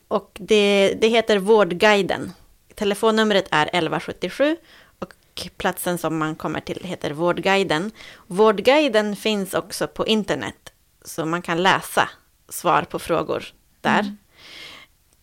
Och 0.08 0.30
det, 0.40 0.94
det 1.00 1.08
heter 1.08 1.38
Vårdguiden. 1.38 2.32
Telefonnumret 2.74 3.48
är 3.50 3.66
1177 3.66 4.56
och 5.34 5.50
platsen 5.56 5.98
som 5.98 6.18
man 6.18 6.36
kommer 6.36 6.60
till 6.60 6.84
heter 6.84 7.10
Vårdguiden. 7.10 7.90
Vårdguiden 8.26 9.16
finns 9.16 9.54
också 9.54 9.88
på 9.88 10.06
internet, 10.06 10.72
så 11.04 11.26
man 11.26 11.42
kan 11.42 11.62
läsa 11.62 12.08
svar 12.48 12.82
på 12.82 12.98
frågor 12.98 13.44
där. 13.80 14.00
Mm. 14.00 14.16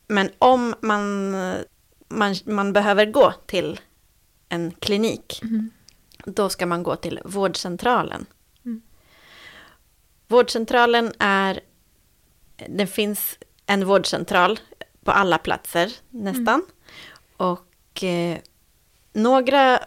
Men 0.07 0.29
om 0.39 0.75
man, 0.81 1.31
man, 2.07 2.35
man 2.45 2.73
behöver 2.73 3.05
gå 3.05 3.33
till 3.45 3.79
en 4.49 4.71
klinik, 4.71 5.39
Mm. 5.43 5.71
då 6.25 6.49
ska 6.49 6.65
man 6.65 6.83
gå 6.83 6.95
till 6.95 7.19
vårdcentralen. 7.25 8.25
Mm. 8.65 8.81
Vårdcentralen 10.27 11.13
är, 11.19 11.59
det 12.69 12.87
finns 12.87 13.37
en 13.65 13.85
vårdcentral 13.85 14.59
på 15.03 15.11
alla 15.11 15.37
platser 15.37 15.91
nästan. 16.09 16.65
Och 17.37 18.03
eh, 18.03 18.37
några 19.13 19.79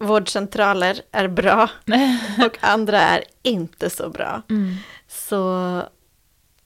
vårdcentraler 0.00 1.02
är 1.12 1.28
bra 1.28 1.70
och 2.46 2.58
andra 2.60 3.00
är 3.00 3.24
inte 3.42 3.90
så 3.90 4.08
bra. 4.08 4.42
Mm. 4.48 4.74
Så 5.08 5.82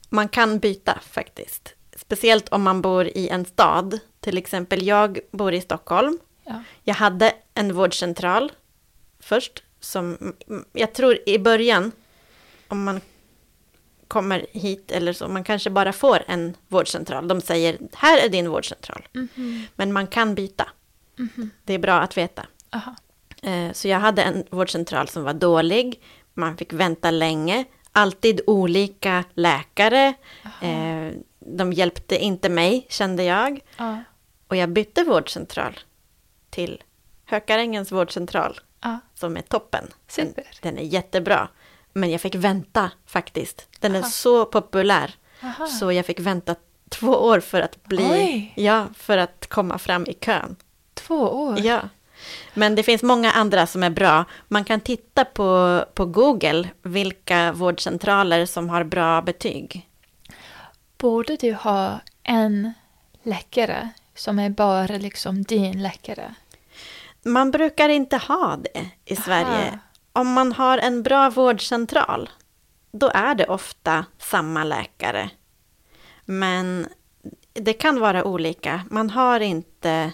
man 0.08 0.28
kan 0.28 0.58
byta 0.58 0.98
faktiskt. 1.10 1.74
Speciellt 1.96 2.48
om 2.48 2.62
man 2.62 2.82
bor 2.82 3.06
i 3.06 3.28
en 3.28 3.44
stad. 3.44 3.98
Till 4.20 4.38
exempel 4.38 4.86
jag 4.86 5.18
bor 5.30 5.54
i 5.54 5.60
Stockholm. 5.60 6.18
Ja. 6.44 6.62
Jag 6.82 6.94
hade 6.94 7.32
en 7.54 7.74
vårdcentral 7.74 8.52
först. 9.20 9.62
Som, 9.80 10.34
jag 10.72 10.92
tror 10.94 11.18
i 11.26 11.38
början, 11.38 11.92
om 12.68 12.84
man 12.84 13.00
kommer 14.08 14.46
hit 14.52 14.90
eller 14.90 15.12
så, 15.12 15.28
man 15.28 15.44
kanske 15.44 15.70
bara 15.70 15.92
får 15.92 16.22
en 16.26 16.56
vårdcentral. 16.68 17.28
De 17.28 17.40
säger, 17.40 17.78
här 17.92 18.24
är 18.24 18.28
din 18.28 18.50
vårdcentral. 18.50 19.08
Mhm. 19.12 19.66
Men 19.74 19.92
man 19.92 20.06
kan 20.06 20.34
byta. 20.34 20.68
Mhm. 21.16 21.50
Det 21.64 21.74
är 21.74 21.78
bra 21.78 22.00
att 22.00 22.16
veta. 22.16 22.46
Aha. 22.70 22.96
Eh, 23.44 23.72
Så 23.72 23.88
jag 23.88 24.00
hade 24.00 24.22
en 24.22 24.44
vårdcentral 24.50 25.08
som 25.08 25.22
var 25.24 25.34
dålig. 25.34 26.02
Man 26.34 26.56
fick 26.56 26.72
vänta 26.72 27.10
länge. 27.10 27.64
Alltid 27.92 28.40
olika 28.46 29.24
läkare. 29.34 30.14
Eh, 30.60 31.10
De 31.38 31.72
hjälpte 31.72 32.18
inte 32.18 32.48
mig, 32.48 32.86
kände 32.90 33.24
jag. 33.24 33.60
Ja. 33.76 33.98
Och 34.48 34.56
jag 34.56 34.68
bytte 34.68 35.04
vårdcentral 35.04 35.78
till 36.50 36.82
Hökarängens 37.26 37.92
vårdcentral, 37.92 38.60
Ja. 38.82 38.98
som 39.14 39.36
är 39.36 39.40
toppen. 39.42 39.84
Den, 40.16 40.26
Super. 40.28 40.44
den 40.62 40.78
är 40.78 40.82
jättebra. 40.82 41.48
Men 41.92 42.10
jag 42.10 42.20
fick 42.20 42.34
vänta 42.34 42.90
faktiskt. 43.06 43.68
Den 43.80 43.94
är 43.94 43.98
Aha. 44.00 44.08
så 44.08 44.44
populär. 44.44 45.14
Aha. 45.42 45.66
Så 45.66 45.92
jag 45.92 46.06
fick 46.06 46.20
vänta 46.20 46.54
två 46.88 47.08
år 47.12 47.40
för 47.40 47.60
att 47.60 47.82
bli, 47.84 48.06
Oj. 48.10 48.52
ja, 48.56 48.86
för 48.94 49.18
att 49.18 49.46
komma 49.48 49.78
fram 49.78 50.06
i 50.06 50.12
kön. 50.12 50.56
Två 50.94 51.20
år. 51.20 51.60
Ja. 51.60 51.80
Men 52.54 52.74
det 52.74 52.82
finns 52.82 53.02
många 53.02 53.32
andra 53.32 53.66
som 53.66 53.82
är 53.82 53.90
bra. 53.90 54.24
Man 54.48 54.64
kan 54.64 54.80
titta 54.80 55.24
på, 55.24 55.84
på 55.94 56.06
Google 56.06 56.68
vilka 56.82 57.52
vårdcentraler 57.52 58.46
som 58.46 58.68
har 58.68 58.84
bra 58.84 59.22
betyg. 59.22 59.88
Borde 60.98 61.36
du 61.36 61.52
ha 61.52 62.00
en 62.22 62.72
läkare 63.22 63.88
som 64.14 64.38
är 64.38 64.50
bara 64.50 64.96
liksom 64.96 65.42
din 65.42 65.82
läkare? 65.82 66.34
Man 67.22 67.50
brukar 67.50 67.88
inte 67.88 68.16
ha 68.16 68.56
det 68.56 68.90
i 69.04 69.16
Sverige. 69.16 69.68
Aha. 69.68 69.78
Om 70.12 70.32
man 70.32 70.52
har 70.52 70.78
en 70.78 71.02
bra 71.02 71.30
vårdcentral, 71.30 72.30
då 72.92 73.10
är 73.14 73.34
det 73.34 73.46
ofta 73.46 74.04
samma 74.18 74.64
läkare. 74.64 75.30
Men 76.24 76.86
det 77.52 77.72
kan 77.72 78.00
vara 78.00 78.24
olika. 78.24 78.82
Man 78.90 79.10
har 79.10 79.40
inte 79.40 80.12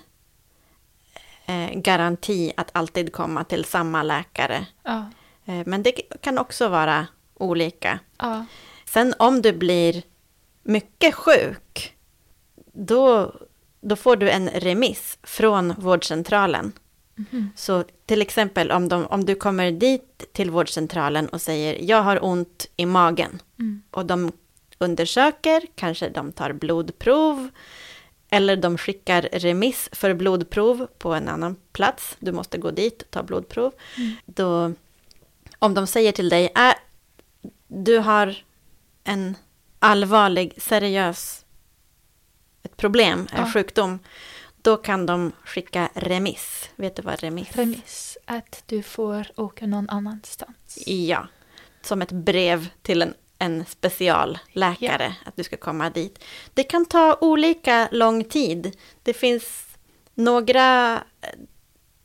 eh, 1.51 1.71
garanti 1.81 2.53
att 2.57 2.71
alltid 2.73 3.13
komma 3.13 3.45
till 3.45 3.65
samma 3.65 4.03
läkare. 4.03 4.67
Ja. 4.83 5.11
Eh, 5.45 5.63
men 5.67 5.83
det 5.83 5.93
kan 6.21 6.39
också 6.39 6.69
vara 6.69 7.07
olika. 7.35 7.99
Ja. 8.19 8.45
Sen 8.85 9.15
om 9.19 9.43
du 9.43 9.53
blir 9.53 10.03
mycket 10.63 11.15
sjuk, 11.15 11.95
då, 12.73 13.35
då 13.81 13.97
får 13.97 14.17
du 14.17 14.31
en 14.31 14.49
remiss 14.49 15.19
från 15.23 15.75
vårdcentralen. 15.79 16.73
Mhm. 17.15 17.51
Så 17.57 17.85
till 18.07 18.23
exempel 18.23 18.71
om, 18.71 18.89
de, 18.89 19.07
om 19.07 19.25
du 19.25 19.35
kommer 19.35 19.71
dit 19.71 20.25
till 20.33 20.51
vårdcentralen 20.51 21.29
och 21.29 21.41
säger 21.41 21.91
jag 21.91 22.03
har 22.03 22.25
ont 22.25 22.67
i 22.77 22.87
magen 22.87 23.43
Mm. 23.59 23.83
och 23.91 24.07
de 24.07 24.33
undersöker, 24.79 25.63
kanske 25.75 26.09
de 26.09 26.33
tar 26.33 26.53
blodprov 26.53 27.49
eller 28.31 28.57
de 28.57 28.79
skickar 28.79 29.23
remiss 29.33 29.89
för 29.93 30.15
blodprov 30.15 30.87
på 30.99 31.15
en 31.15 31.29
annan 31.29 31.57
plats. 31.73 32.17
Du 32.21 32.33
måste 32.33 32.59
gå 32.59 32.71
dit 32.71 33.03
och 33.03 33.11
ta 33.11 33.23
blodprov. 33.23 33.73
Då, 34.27 34.73
om 35.59 35.75
de 35.75 35.87
säger 35.87 36.13
till 36.13 36.29
dig, 36.29 36.53
äh, 36.57 36.75
du 37.69 37.99
har 37.99 38.37
en 39.05 39.37
allvarlig, 39.79 40.55
seriös, 40.63 41.45
ett 42.63 42.77
problem, 42.77 43.29
en 43.33 43.45
Ja. 43.47 43.53
sjukdom, 43.53 43.99
då 44.63 44.77
kan 44.77 45.07
de 45.07 45.33
skicka 45.45 45.89
remiss. 45.95 46.71
Vet 46.77 46.97
du 46.97 47.03
vad 47.03 47.21
remiss 47.21 47.57
Remiss, 47.57 48.19
att 48.25 48.63
du 48.67 48.83
får 48.83 49.27
åka 49.37 49.67
någon 49.67 49.89
annanstans. 49.91 50.79
Ja, 50.87 51.27
som 51.83 52.03
ett 52.03 52.13
brev 52.13 52.69
till 52.83 53.03
en, 53.03 53.15
en 53.41 53.65
specialläkare, 53.67 55.15
att 55.25 55.37
du 55.37 55.45
ska 55.45 55.57
komma 55.57 55.91
dit. 55.91 56.25
Det 56.55 56.63
kan 56.65 56.87
ta 56.87 57.19
olika 57.21 57.89
lång 57.93 58.25
tid. 58.25 58.77
Det 59.03 59.13
finns 59.15 59.67
några, 60.15 61.03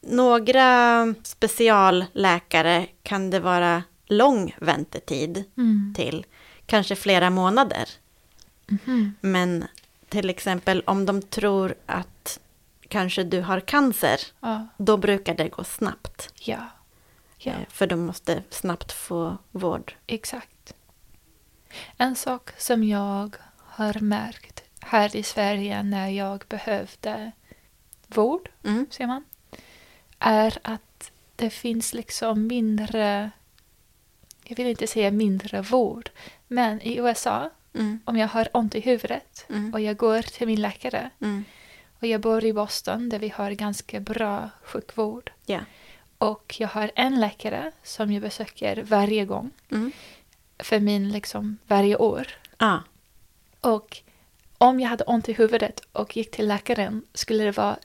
några 0.02 1.06
specialläkare 1.24 2.88
kan 3.04 3.30
det 3.30 3.40
vara 3.40 3.84
lång 4.06 4.56
väntetid 4.62 5.44
Mm. 5.58 5.94
till, 5.98 6.26
kanske 6.66 6.96
flera 6.96 7.30
månader. 7.30 7.90
Mhm. 8.68 9.16
Men 9.22 9.66
till 10.10 10.30
exempel 10.30 10.84
om 10.88 11.06
de 11.06 11.22
tror 11.22 11.76
att 11.86 12.40
kanske 12.90 13.24
du 13.24 13.42
har 13.42 13.60
cancer, 13.60 14.20
Ja, 14.40 14.68
då 14.78 14.98
brukar 14.98 15.36
det 15.36 15.50
gå 15.50 15.64
snabbt. 15.64 16.30
ja, 16.42 16.58
ja. 17.38 17.52
Eh, 17.52 17.58
För 17.70 17.88
de 17.88 18.00
måste 18.06 18.44
snabbt 18.50 18.92
få 18.92 19.38
vård. 19.52 19.94
exakt. 20.08 20.75
En 21.98 22.16
sak 22.16 22.50
som 22.58 22.84
jag 22.84 23.36
har 23.58 24.00
märkt 24.00 24.64
här 24.80 25.16
i 25.16 25.24
Sverige 25.24 25.84
när 25.84 26.10
jag 26.10 26.44
behövde 26.50 27.32
vård, 28.08 28.50
Mm. 28.64 28.88
ser 28.90 29.08
man, 29.08 29.24
är 30.20 30.58
att 30.62 31.12
det 31.36 31.50
finns 31.50 31.94
liksom 31.94 32.48
mindre, 32.48 33.32
jag 34.44 34.56
vill 34.58 34.68
inte 34.68 34.88
säga 34.88 35.12
mindre 35.12 35.62
vård, 35.62 36.10
men 36.48 36.82
i 36.82 36.96
USA, 36.98 37.50
Mm. 37.74 38.00
om 38.06 38.18
jag 38.18 38.28
har 38.28 38.48
ont 38.54 38.76
i 38.76 38.80
huvudet 38.80 39.46
Mm. 39.50 39.74
och 39.74 39.80
jag 39.82 39.98
går 39.98 40.22
till 40.22 40.48
min 40.48 40.62
läkare 40.62 41.10
Mm. 41.22 41.44
och 42.00 42.08
jag 42.08 42.22
bor 42.22 42.46
i 42.46 42.54
Boston 42.54 43.10
där 43.10 43.20
vi 43.20 43.30
har 43.30 43.52
ganska 43.52 44.00
bra 44.00 44.50
sjukvård 44.64 45.32
Ja. 45.46 45.60
och 46.18 46.56
jag 46.60 46.68
har 46.68 46.92
en 46.96 47.20
läkare 47.20 47.72
som 47.84 48.12
jag 48.12 48.22
besöker 48.22 48.84
varje 48.84 49.26
gång 49.26 49.52
Mm. 49.72 49.92
För 50.60 50.80
min 50.80 51.10
liksom 51.10 51.58
varje 51.68 51.96
år. 51.96 52.28
Ah. 52.58 52.80
Och 53.62 53.98
om 54.58 54.80
jag 54.80 54.90
hade 54.90 55.04
ont 55.04 55.30
i 55.30 55.34
huvudet 55.34 55.82
och 55.92 56.18
gick 56.18 56.32
till 56.32 56.48
läkaren 56.48 57.02
skulle 57.14 57.44
det 57.44 57.52
vara 57.52 57.78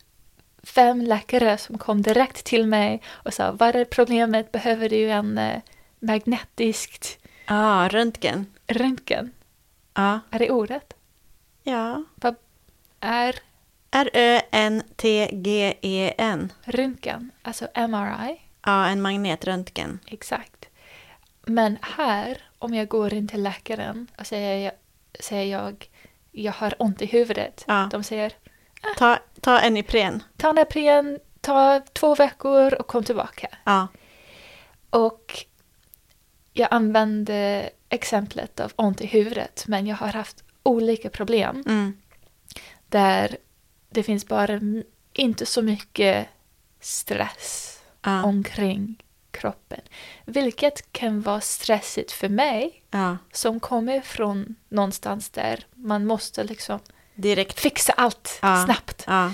fem 0.62 1.02
läkare 1.02 1.58
som 1.58 1.78
kom 1.78 2.02
direkt 2.02 2.44
till 2.44 2.66
mig 2.66 3.02
och 3.08 3.34
sa 3.34 3.52
vad 3.52 3.76
är 3.76 3.84
problemet? 3.84 4.52
Behöver 4.52 4.88
du 4.88 5.10
en 5.10 5.38
eh, 5.38 5.60
magnetiskt 5.98 7.18
ah, 7.46 7.88
röntgen. 7.88 8.46
röntgen? 8.66 9.32
Ja. 9.94 10.20
Är 10.30 10.38
det 10.38 10.50
ordet? 10.50 10.94
ja. 11.62 12.04
Vad 12.14 12.34
är 13.00 13.34
R-Ö-N-T-G-E-N. 13.90 14.52
röntgen? 16.64 17.30
Alltså 17.42 17.68
MRI? 17.74 18.40
Ja, 18.62 18.86
en 18.86 19.02
magnetröntgen. 19.02 19.98
Exakt. 20.06 20.66
Men 21.46 21.78
här, 21.82 22.42
om 22.60 22.74
jag 22.74 22.88
går 22.88 23.14
in 23.14 23.28
till 23.28 23.42
läkaren 23.42 24.06
och 24.18 24.26
säger, 24.26 24.72
säger 25.20 25.58
jag 25.58 25.90
jag 26.32 26.52
har 26.52 26.74
ont 26.78 27.02
i 27.02 27.06
huvudet. 27.06 27.64
Ja. 27.68 27.88
De 27.92 28.02
säger 28.04 28.32
Ta, 28.98 29.18
ta 29.40 29.58
en 29.60 29.76
Ipren. 29.76 30.22
ta 30.36 30.50
en 30.50 30.58
Ipren, 30.58 31.18
ta 31.40 31.80
två 31.92 32.14
veckor 32.14 32.74
och 32.74 32.86
kom 32.86 33.04
tillbaka. 33.04 33.48
Ja. 33.64 33.88
Och 34.90 35.44
jag 36.52 36.68
använde 36.70 37.70
exemplet 37.88 38.60
av 38.60 38.72
ont 38.76 39.00
i 39.00 39.06
huvudet 39.06 39.64
men 39.68 39.86
jag 39.86 39.96
har 39.96 40.08
haft 40.12 40.44
olika 40.62 41.10
problem 41.10 41.64
Mm. 41.66 42.00
där 42.88 43.36
det 43.90 44.02
finns 44.02 44.26
bara 44.28 44.60
inte 45.12 45.46
så 45.46 45.62
mycket 45.62 46.26
stress 46.80 47.76
Ja. 48.02 48.24
omkring 48.24 49.02
kroppen. 49.40 49.80
Vilket 50.24 50.92
kan 50.92 51.20
vara 51.22 51.40
stressigt 51.40 52.12
för 52.12 52.28
mig 52.28 52.82
ja. 52.90 53.16
som 53.32 53.60
kommer 53.60 54.00
från 54.00 54.54
någonstans 54.68 55.30
där 55.30 55.66
man 55.74 56.06
måste 56.06 56.44
liksom 56.44 56.78
Direkt. 57.14 57.60
fixa 57.60 57.92
allt 57.92 58.38
Ja. 58.42 58.64
snabbt. 58.64 59.04
Ja. 59.06 59.32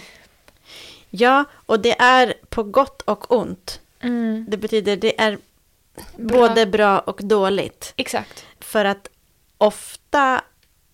ja, 1.10 1.44
och 1.66 1.80
det 1.80 2.00
är 2.00 2.34
på 2.48 2.62
gott 2.62 3.02
och 3.02 3.32
ont. 3.36 3.80
Mm. 4.00 4.46
Det 4.48 4.56
betyder 4.56 4.96
det 4.96 5.20
är 5.20 5.38
Bra. 6.16 6.38
både 6.38 6.66
bra 6.66 6.98
och 6.98 7.20
dåligt. 7.24 7.92
Exakt. 7.96 8.44
För 8.60 8.84
att 8.84 9.08
ofta 9.58 10.42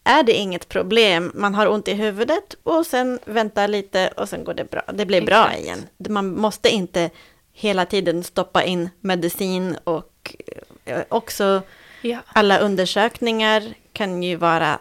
är 0.05 0.23
det 0.23 0.33
inget 0.33 0.69
problem. 0.69 1.33
Man 1.35 1.55
har 1.55 1.67
ont 1.69 1.89
i 1.89 1.95
huvudet 1.95 2.55
och 2.63 2.87
sen 2.87 3.19
väntar 3.25 3.69
lite 3.69 4.09
och 4.17 4.29
sen 4.29 4.45
går 4.45 4.55
det 4.55 4.71
bra. 4.71 4.83
Det 4.95 5.07
blir 5.07 5.23
bra 5.23 5.45
Exakt. 5.45 5.61
igen. 5.61 5.87
Man 6.09 6.35
måste 6.41 6.69
inte 6.71 7.11
hela 7.53 7.87
tiden 7.87 8.25
stoppa 8.25 8.65
in 8.65 8.91
medicin 9.01 9.77
och 9.85 10.37
eh, 10.85 11.03
också 11.09 11.63
Ja. 12.05 12.19
alla 12.27 12.59
undersökningar 12.59 13.75
kan 13.93 14.23
ju 14.23 14.37
vara 14.37 14.79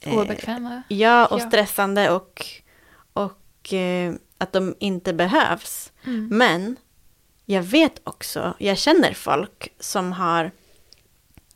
eh, 0.00 0.18
Obekväma. 0.18 0.82
ja, 0.88 1.26
och 1.26 1.40
Ja. 1.40 1.48
stressande 1.48 2.10
och, 2.10 2.46
och 3.12 3.72
eh, 3.74 4.14
att 4.38 4.52
de 4.52 4.74
inte 4.78 5.12
behövs. 5.12 5.92
Mm. 6.04 6.28
Men 6.28 6.76
jag 7.46 7.62
vet 7.62 8.00
också, 8.04 8.54
jag 8.58 8.78
känner 8.78 9.14
folk 9.14 9.68
som 9.80 10.12
har 10.12 10.50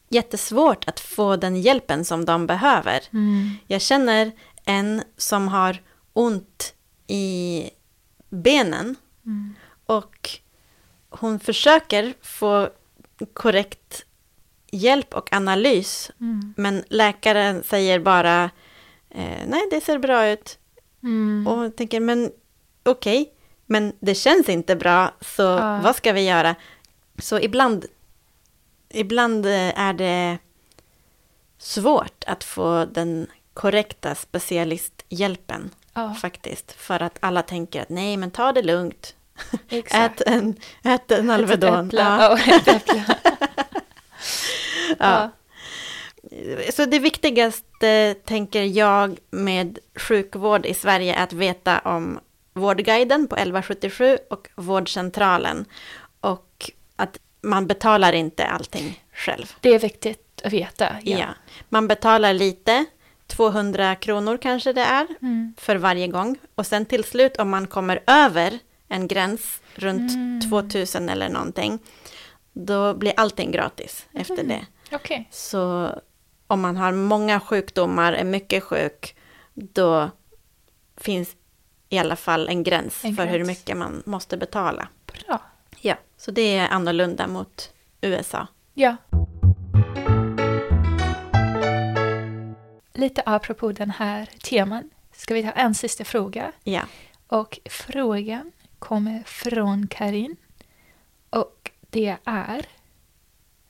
jättesvårt 0.09 0.89
att 0.89 1.01
få 1.01 1.37
den 1.37 1.57
hjälpen 1.63 2.05
som 2.05 2.25
de 2.25 2.47
behöver. 2.47 3.01
Mm. 3.13 3.51
Jag 3.67 3.81
känner 3.83 4.33
en 4.65 5.03
som 5.17 5.49
har 5.49 5.83
ont 6.13 6.75
i 7.07 7.71
benen 8.31 8.97
Mm. 9.27 9.55
Och 9.87 10.31
hon 11.11 11.41
försöker 11.41 12.15
få 12.23 12.71
korrekt 13.33 14.05
hjälp 14.71 15.15
och 15.15 15.33
analys. 15.33 16.11
Mm. 16.21 16.55
Men 16.57 16.85
läkaren 16.89 17.63
säger 17.63 17.99
bara 17.99 18.45
eh, 19.11 19.39
nej, 19.47 19.63
det 19.71 19.81
ser 19.81 19.99
bra 19.99 20.29
ut. 20.29 20.59
Mm. 21.03 21.47
Och 21.47 21.65
jag 21.65 21.77
tänker, 21.77 22.01
men 22.01 22.33
okej, 22.83 23.33
men 23.67 23.93
det 24.01 24.15
känns 24.15 24.49
inte 24.49 24.77
bra, 24.77 25.13
så 25.21 25.43
Ja. 25.43 25.81
vad 25.85 25.97
ska 25.97 26.13
vi 26.13 26.27
göra? 26.29 26.55
Så 27.19 27.41
ibland, 27.41 27.85
ibland 28.89 29.47
eh, 29.47 29.79
är 29.81 29.93
det 29.93 30.39
svårt 31.59 32.25
att 32.27 32.45
få 32.45 32.85
den 32.85 33.27
korrekta 33.55 34.15
specialisthjälpen 34.15 35.71
Ja, 35.97 36.15
faktiskt. 36.15 36.73
För 36.73 37.03
att 37.03 37.19
alla 37.21 37.43
tänker 37.43 37.83
att 37.83 37.89
nej, 37.89 38.17
men 38.17 38.31
ta 38.31 38.53
det 38.53 38.63
lugnt. 38.63 39.15
Ät 39.91 40.21
en, 40.27 40.57
ät 40.85 41.11
en 41.11 41.31
Alvedon. 41.31 41.87
Äpple. 41.87 43.05
Ja. 44.99 44.99
Ja. 44.99 45.31
Så 46.73 46.85
det 46.85 46.99
viktigaste, 46.99 48.15
tänker 48.25 48.63
jag, 48.63 49.19
med 49.31 49.79
sjukvård 49.97 50.67
i 50.67 50.75
Sverige 50.75 51.15
är 51.15 51.23
att 51.25 51.33
veta 51.33 51.79
om 51.79 52.21
Vårdguiden 52.53 53.27
på 53.27 53.37
1177 53.37 54.19
och 54.31 54.49
Vårdcentralen. 54.55 55.65
Och 56.21 56.71
att 56.97 57.19
man 57.43 57.67
betalar 57.67 58.13
inte 58.13 58.47
allting 58.47 59.05
själv. 59.15 59.53
Det 59.61 59.75
är 59.75 59.79
viktigt 59.79 60.41
att 60.45 60.53
veta. 60.53 60.89
Ja. 61.03 61.19
Ja. 61.19 61.27
Man 61.69 61.89
betalar 61.89 62.33
lite, 62.33 62.85
200 63.27 63.95
kronor 63.97 64.37
kanske 64.43 64.73
det 64.73 64.81
är, 64.83 65.07
Mm. 65.23 65.55
för 65.59 65.77
varje 65.77 66.09
gång. 66.09 66.37
Och 66.55 66.67
sen 66.67 66.87
till 66.87 67.05
slut 67.05 67.37
om 67.37 67.51
man 67.51 67.67
kommer 67.67 68.01
över 68.07 68.59
en 68.89 69.09
gräns 69.09 69.61
runt 69.75 70.13
Mm. 70.15 70.41
2000 70.51 71.09
eller 71.09 71.29
någonting, 71.29 71.79
då 72.53 72.95
blir 72.95 73.13
allting 73.17 73.51
gratis 73.53 74.07
efter 74.13 74.37
Mhm. 74.37 74.49
det. 74.49 74.67
Okej. 74.97 75.29
Så 75.31 75.91
om 76.47 76.61
man 76.61 76.77
har 76.77 76.93
många 76.93 77.41
sjukdomar, 77.41 78.13
är 78.13 78.25
mycket 78.25 78.63
sjuk, 78.63 79.17
då 79.55 80.11
finns 80.97 81.37
i 81.89 81.99
alla 81.99 82.17
fall 82.17 82.49
en 82.49 82.63
gräns 82.63 83.05
En 83.05 83.17
för 83.17 83.27
hur 83.27 83.37
gräns. 83.37 83.47
mycket 83.49 83.77
man 83.77 84.03
måste 84.07 84.37
betala. 84.37 84.89
Bra. 85.07 85.41
Ja, 85.81 85.95
så 86.17 86.31
det 86.31 86.57
är 86.57 86.69
annorlunda 86.69 87.27
mot 87.27 87.73
USA. 88.01 88.47
Ja. 88.75 88.97
Lite 92.93 93.23
apropå 93.27 93.73
den 93.73 93.91
här 93.91 94.27
teman 94.45 94.91
ska 95.13 95.35
vi 95.35 95.43
ta 95.43 95.51
en 95.51 95.75
sista 95.75 96.05
fråga. 96.05 96.53
Ja, 96.65 96.83
Och 97.27 97.59
frågan 97.71 98.53
kommer 98.85 99.23
från 99.27 99.87
Karin. 99.87 100.37
Och 101.31 101.71
det 101.91 102.17
är 102.25 102.67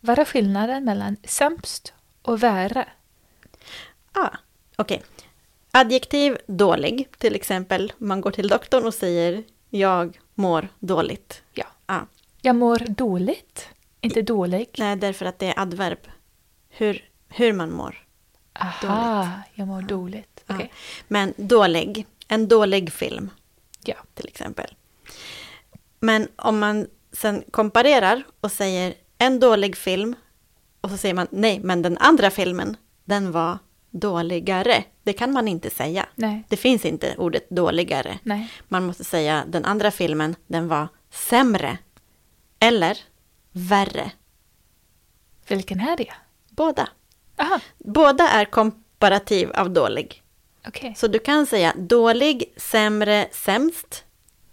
Vad 0.00 0.18
är 0.18 0.24
skillnaden 0.24 0.84
mellan 0.84 1.16
sämst 1.24 1.92
och 2.22 2.42
värre? 2.42 2.88
Ah, 4.12 4.36
Okej. 4.76 5.02
Adjektiv 5.70 6.38
dålig. 6.46 7.08
Till 7.18 7.34
exempel, 7.34 7.92
man 7.98 8.20
går 8.20 8.30
till 8.30 8.48
doktorn 8.48 8.84
och 8.84 8.94
säger 8.94 9.44
jag 9.70 10.20
mår 10.34 10.68
dåligt. 10.78 11.42
Ja. 11.52 11.66
Ah. 11.86 12.00
Jag 12.42 12.56
mår 12.56 12.78
dåligt. 12.88 13.68
Inte 14.00 14.22
dålig. 14.22 14.68
Nej, 14.78 14.96
därför 14.96 15.26
att 15.26 15.38
det 15.38 15.46
är 15.46 15.60
adverb. 15.60 15.98
Hur, 16.68 17.04
hur 17.28 17.52
man 17.52 17.72
mår. 17.72 18.06
Aha, 18.52 19.28
jag 19.54 19.68
mår 19.68 19.82
dåligt. 19.82 20.44
Ja. 20.46 20.54
Okej. 20.54 20.72
Men 21.08 21.34
dålig. 21.36 22.06
En 22.28 22.48
dålig 22.48 22.92
film. 22.92 23.30
Ja. 23.84 23.96
till 24.14 24.28
exempel. 24.28 24.74
Men 26.04 26.28
om 26.36 26.58
man 26.58 26.86
sen 27.12 27.44
komparerar 27.50 28.22
och 28.40 28.52
säger 28.52 28.94
en 29.18 29.40
dålig 29.40 29.76
film 29.76 30.14
och 30.80 30.90
så 30.90 30.96
säger 30.96 31.14
man 31.14 31.26
nej, 31.30 31.60
men 31.60 31.82
den 31.82 31.98
andra 31.98 32.30
filmen, 32.30 32.76
den 33.04 33.32
var 33.32 33.58
dåligare. 33.90 34.84
Det 35.02 35.12
kan 35.12 35.32
man 35.32 35.48
inte 35.48 35.70
säga. 35.70 36.06
Nej. 36.14 36.44
Det 36.48 36.56
finns 36.56 36.84
inte 36.84 37.14
ordet 37.18 37.50
dåligare. 37.50 38.18
Nej. 38.22 38.48
Man 38.68 38.86
måste 38.86 39.04
säga 39.04 39.44
den 39.48 39.64
andra 39.64 39.90
filmen, 39.90 40.36
den 40.46 40.68
var 40.68 40.88
sämre. 41.10 41.78
Eller 42.60 42.98
värre. 43.52 44.12
Vilken 45.48 45.80
är 45.80 45.96
det? 45.96 46.12
Båda. 46.50 46.88
Aha, 47.36 47.60
Båda 47.78 48.28
är 48.28 48.44
komparativ 48.44 49.50
av 49.52 49.70
dålig. 49.70 50.22
okej. 50.68 50.94
Så 50.96 51.06
du 51.08 51.18
kan 51.18 51.46
säga 51.46 51.72
dålig, 51.76 52.54
sämre, 52.56 53.28
sämst. 53.32 54.04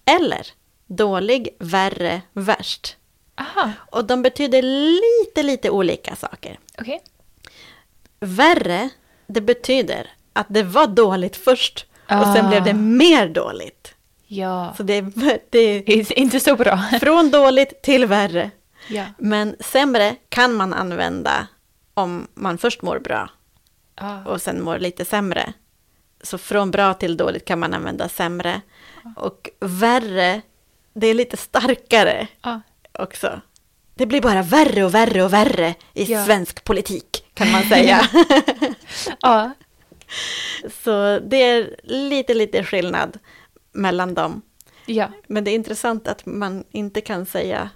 Eller 0.06 0.48
dålig, 0.96 1.50
värre, 1.60 2.22
värst. 2.34 2.98
Aha, 3.36 3.72
Och 3.92 4.06
de 4.06 4.22
betyder 4.22 4.62
lite, 4.62 5.44
lite 5.44 5.70
olika 5.70 6.16
saker. 6.16 6.60
okej. 6.80 7.02
Värre, 8.20 8.90
det 9.28 9.42
betyder 9.42 10.10
att 10.34 10.46
det 10.50 10.64
var 10.64 10.88
dåligt 10.88 11.36
först 11.36 11.86
och 12.04 12.34
sen 12.36 12.46
Ah. 12.46 12.50
blev 12.50 12.64
det 12.64 12.74
mer 12.74 13.28
dåligt. 13.30 13.94
Ja. 14.28 14.74
Så 14.78 14.84
det 14.84 14.94
är, 14.94 15.40
det 15.50 15.60
är 15.60 16.20
Inte 16.20 16.40
så 16.40 16.56
bra. 16.56 16.78
från 17.02 17.32
dåligt 17.32 17.82
till 17.82 18.06
värre. 18.06 18.52
Ja. 18.90 19.06
Men 19.18 19.56
sämre 19.60 20.16
kan 20.30 20.54
man 20.54 20.74
använda 20.74 21.48
om 21.94 22.28
man 22.34 22.58
först 22.58 22.82
mår 22.82 23.00
bra 23.00 23.30
Ah. 23.96 24.24
och 24.26 24.42
sen 24.42 24.62
mår 24.64 24.80
lite 24.80 25.06
sämre. 25.06 25.54
Så 26.24 26.38
från 26.38 26.72
bra 26.72 26.94
till 26.94 27.18
dåligt 27.18 27.46
kan 27.46 27.60
man 27.60 27.74
använda 27.74 28.10
sämre. 28.10 28.62
Och 29.16 29.50
värre, 29.60 30.42
det 30.94 31.08
är 31.08 31.14
lite 31.14 31.38
starkare 31.38 32.28
Ah. 32.42 32.60
också. 33.00 33.42
Det 33.96 34.06
blir 34.06 34.22
bara 34.22 34.42
värre 34.42 34.84
och 34.86 34.94
värre 34.94 35.24
och 35.24 35.34
värre 35.34 35.74
i 35.94 36.04
Ja. 36.04 36.26
svensk 36.26 36.64
politik, 36.64 37.26
kan 37.34 37.52
man 37.52 37.64
säga. 37.64 38.02
Ja. 39.22 39.52
Så 40.84 41.20
det 41.20 41.38
är 41.44 41.76
lite, 41.84 42.34
lite 42.34 42.64
skillnad 42.64 43.20
mellan 43.72 44.14
dem. 44.14 44.42
ja. 44.86 45.08
Men 45.28 45.44
det 45.44 45.52
är 45.52 45.56
intressant 45.56 46.08
att 46.08 46.26
man 46.26 46.64
inte 46.72 47.02
kan 47.02 47.26
säga 47.26 47.70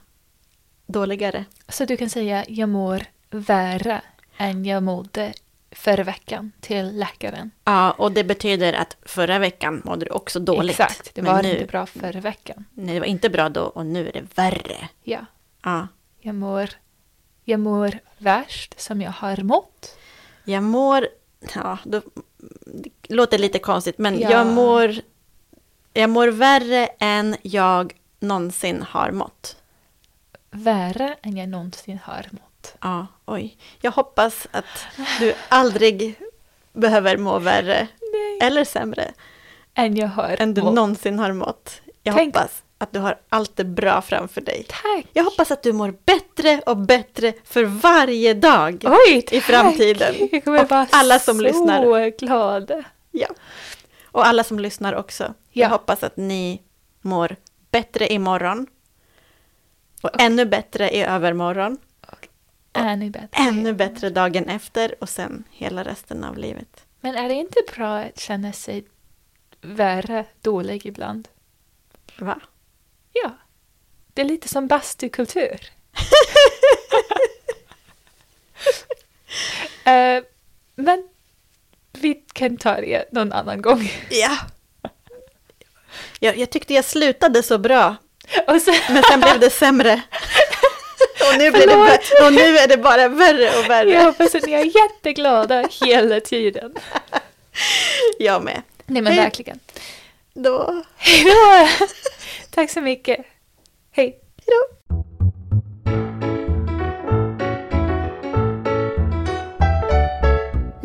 dåligare. 0.87 1.45
Så 1.69 1.85
du 1.85 1.97
kan 1.97 2.09
säga 2.09 2.45
jag 2.47 2.69
mår 2.69 3.03
värre 3.29 4.01
än 4.37 4.65
jag 4.65 4.83
mådde 4.83 5.33
förra 5.75 6.03
veckan 6.03 6.51
till 6.61 6.97
läkaren. 6.97 7.51
Ja, 7.63 7.91
och 7.91 8.11
det 8.11 8.23
betyder 8.23 8.73
att 8.73 8.97
förra 9.01 9.39
veckan 9.39 9.81
mådde 9.85 10.05
du 10.05 10.11
också 10.11 10.39
dåligt. 10.39 10.79
Exakt, 10.79 11.15
det 11.15 11.21
var 11.21 11.43
nu, 11.43 11.51
inte 11.53 11.65
bra 11.65 11.85
förra 11.85 12.19
veckan. 12.19 12.65
Nej, 12.73 12.93
det 12.93 12.99
var 12.99 13.07
inte 13.07 13.29
bra 13.29 13.49
då 13.49 13.61
och 13.63 13.85
nu 13.85 14.07
är 14.07 14.13
det 14.13 14.23
värre. 14.35 14.89
Ja. 15.03 15.25
Ja. 15.63 15.87
Jag 16.19 16.35
mår, 16.35 16.69
jag 17.43 17.59
mår 17.59 17.99
värst 18.17 18.79
som 18.79 19.01
jag 19.01 19.11
har 19.11 19.37
mått. 19.37 19.97
Jag 20.43 20.63
mår, 20.63 21.07
ja, 21.55 21.77
då, 21.83 22.01
det 22.65 22.89
låter 23.13 23.37
lite 23.37 23.59
konstigt, 23.59 23.97
men 23.97 24.19
Ja. 24.19 24.31
jag 24.31 24.47
mår, 24.47 24.95
jag 25.93 26.09
mår 26.09 26.27
värre 26.27 26.87
än 26.99 27.35
jag 27.41 27.93
någonsin 28.19 28.81
har 28.89 29.11
mått. 29.11 29.57
Värre 30.51 31.15
än 31.21 31.37
jag 31.37 31.49
någonsin 31.49 31.99
har 32.03 32.25
mått. 32.31 32.41
Ja, 32.81 33.07
oj. 33.25 33.57
Jag 33.81 33.91
hoppas 33.91 34.47
att 34.51 34.65
du 35.19 35.33
aldrig 35.49 36.19
behöver 36.73 37.17
må 37.17 37.39
värre 37.39 37.87
Nej. 38.13 38.39
eller 38.41 38.63
sämre 38.65 39.13
Än 39.75 39.95
jag 39.95 40.07
har 40.07 40.35
än 40.41 40.53
du 40.53 40.61
mått. 40.61 40.73
någonsin 40.73 41.19
har 41.19 41.31
mått. 41.31 41.81
Jag 42.03 42.15
Tänk- 42.15 42.35
hoppas 42.35 42.63
att 42.77 42.93
du 42.93 42.99
har 42.99 43.17
allt 43.29 43.55
det 43.55 43.63
bra 43.63 44.01
framför 44.01 44.41
dig. 44.41 44.65
Tack! 44.69 45.05
Jag 45.13 45.23
hoppas 45.23 45.51
att 45.51 45.63
du 45.63 45.73
mår 45.73 45.93
bättre 46.05 46.61
och 46.65 46.77
bättre 46.77 47.33
för 47.43 47.63
varje 47.63 48.33
dag. 48.33 48.83
Oj, 49.07 49.25
i 49.31 49.41
framtiden. 49.41 50.15
Jag 50.31 50.43
kommer 50.43 50.63
Och 50.63 50.69
vara 50.69 50.87
alla 50.91 51.19
som 51.19 51.35
så 51.37 51.41
lyssnar. 51.43 52.09
glada. 52.19 52.83
Ja. 53.11 53.27
Och 54.05 54.27
alla 54.27 54.43
som 54.43 54.59
lyssnar 54.59 54.93
också. 54.95 55.23
Ja. 55.23 55.33
Jag 55.61 55.69
hoppas 55.69 56.03
att 56.03 56.17
ni 56.17 56.61
mår 57.01 57.35
bättre 57.71 58.13
imorgon. 58.13 58.67
Och 60.01 60.21
ännu 60.21 60.45
bättre 60.45 60.89
i 60.89 61.01
övermorgon. 61.03 61.77
Ännu 62.75 63.09
bättre. 63.09 63.27
Ännu 63.31 63.73
bättre 63.73 64.09
dagen 64.09 64.49
efter 64.49 64.95
och 64.99 65.09
sen 65.09 65.43
hela 65.51 65.83
resten 65.83 66.23
av 66.23 66.37
livet. 66.37 66.85
Men 67.01 67.15
är 67.15 67.29
det 67.29 67.35
inte 67.35 67.59
bra 67.75 67.97
att 67.97 68.19
känna 68.19 68.53
sig 68.53 68.85
värre 69.61 70.25
dålig 70.41 70.85
ibland? 70.85 71.27
Va? 72.17 72.39
Ja. 73.13 73.31
Det 74.13 74.21
är 74.21 74.25
lite 74.25 74.47
som 74.47 74.67
bastukultur. 74.67 75.59
Eh, 79.85 80.23
men 80.75 81.03
vi 81.91 82.13
kan 82.33 82.57
ta 82.57 82.75
det 82.75 83.11
någon 83.11 83.31
annan 83.31 83.61
gång. 83.61 83.91
Ja. 84.09 84.37
Jag, 86.19 86.37
jag 86.37 86.49
tyckte 86.49 86.73
jag 86.73 86.85
slutade 86.85 87.43
så 87.43 87.57
bra, 87.57 87.95
så, 88.47 88.73
men 88.89 89.03
sen 89.03 89.19
blev 89.19 89.39
det 89.39 89.49
sämre 89.49 90.01
och, 91.31 91.37
nu 91.37 91.51
blir 91.51 91.67
det, 91.67 92.25
och 92.25 92.33
nu 92.33 92.57
är 92.57 92.67
det 92.67 92.77
bara 92.77 93.07
värre 93.07 93.59
och 93.59 93.69
värre. 93.69 93.89
Jag 93.91 94.03
hoppas 94.03 94.35
att 94.35 94.45
ni 94.45 94.53
är 94.53 94.65
jätteglada 94.65 95.69
hela 95.81 96.19
tiden. 96.19 96.73
Jag 98.19 98.43
med. 98.43 98.61
Nej 98.85 99.01
men 99.01 99.13
Hej. 99.13 99.23
verkligen. 99.23 99.59
Då. 100.33 100.83
Hej 100.97 101.23
då. 101.23 101.67
Tack 102.49 102.71
så 102.71 102.81
mycket. 102.81 103.17
Hej. 103.91 104.19
Hej 104.45 104.57
då. 104.57 104.75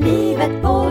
Livet 0.04 0.62
på 0.62 0.90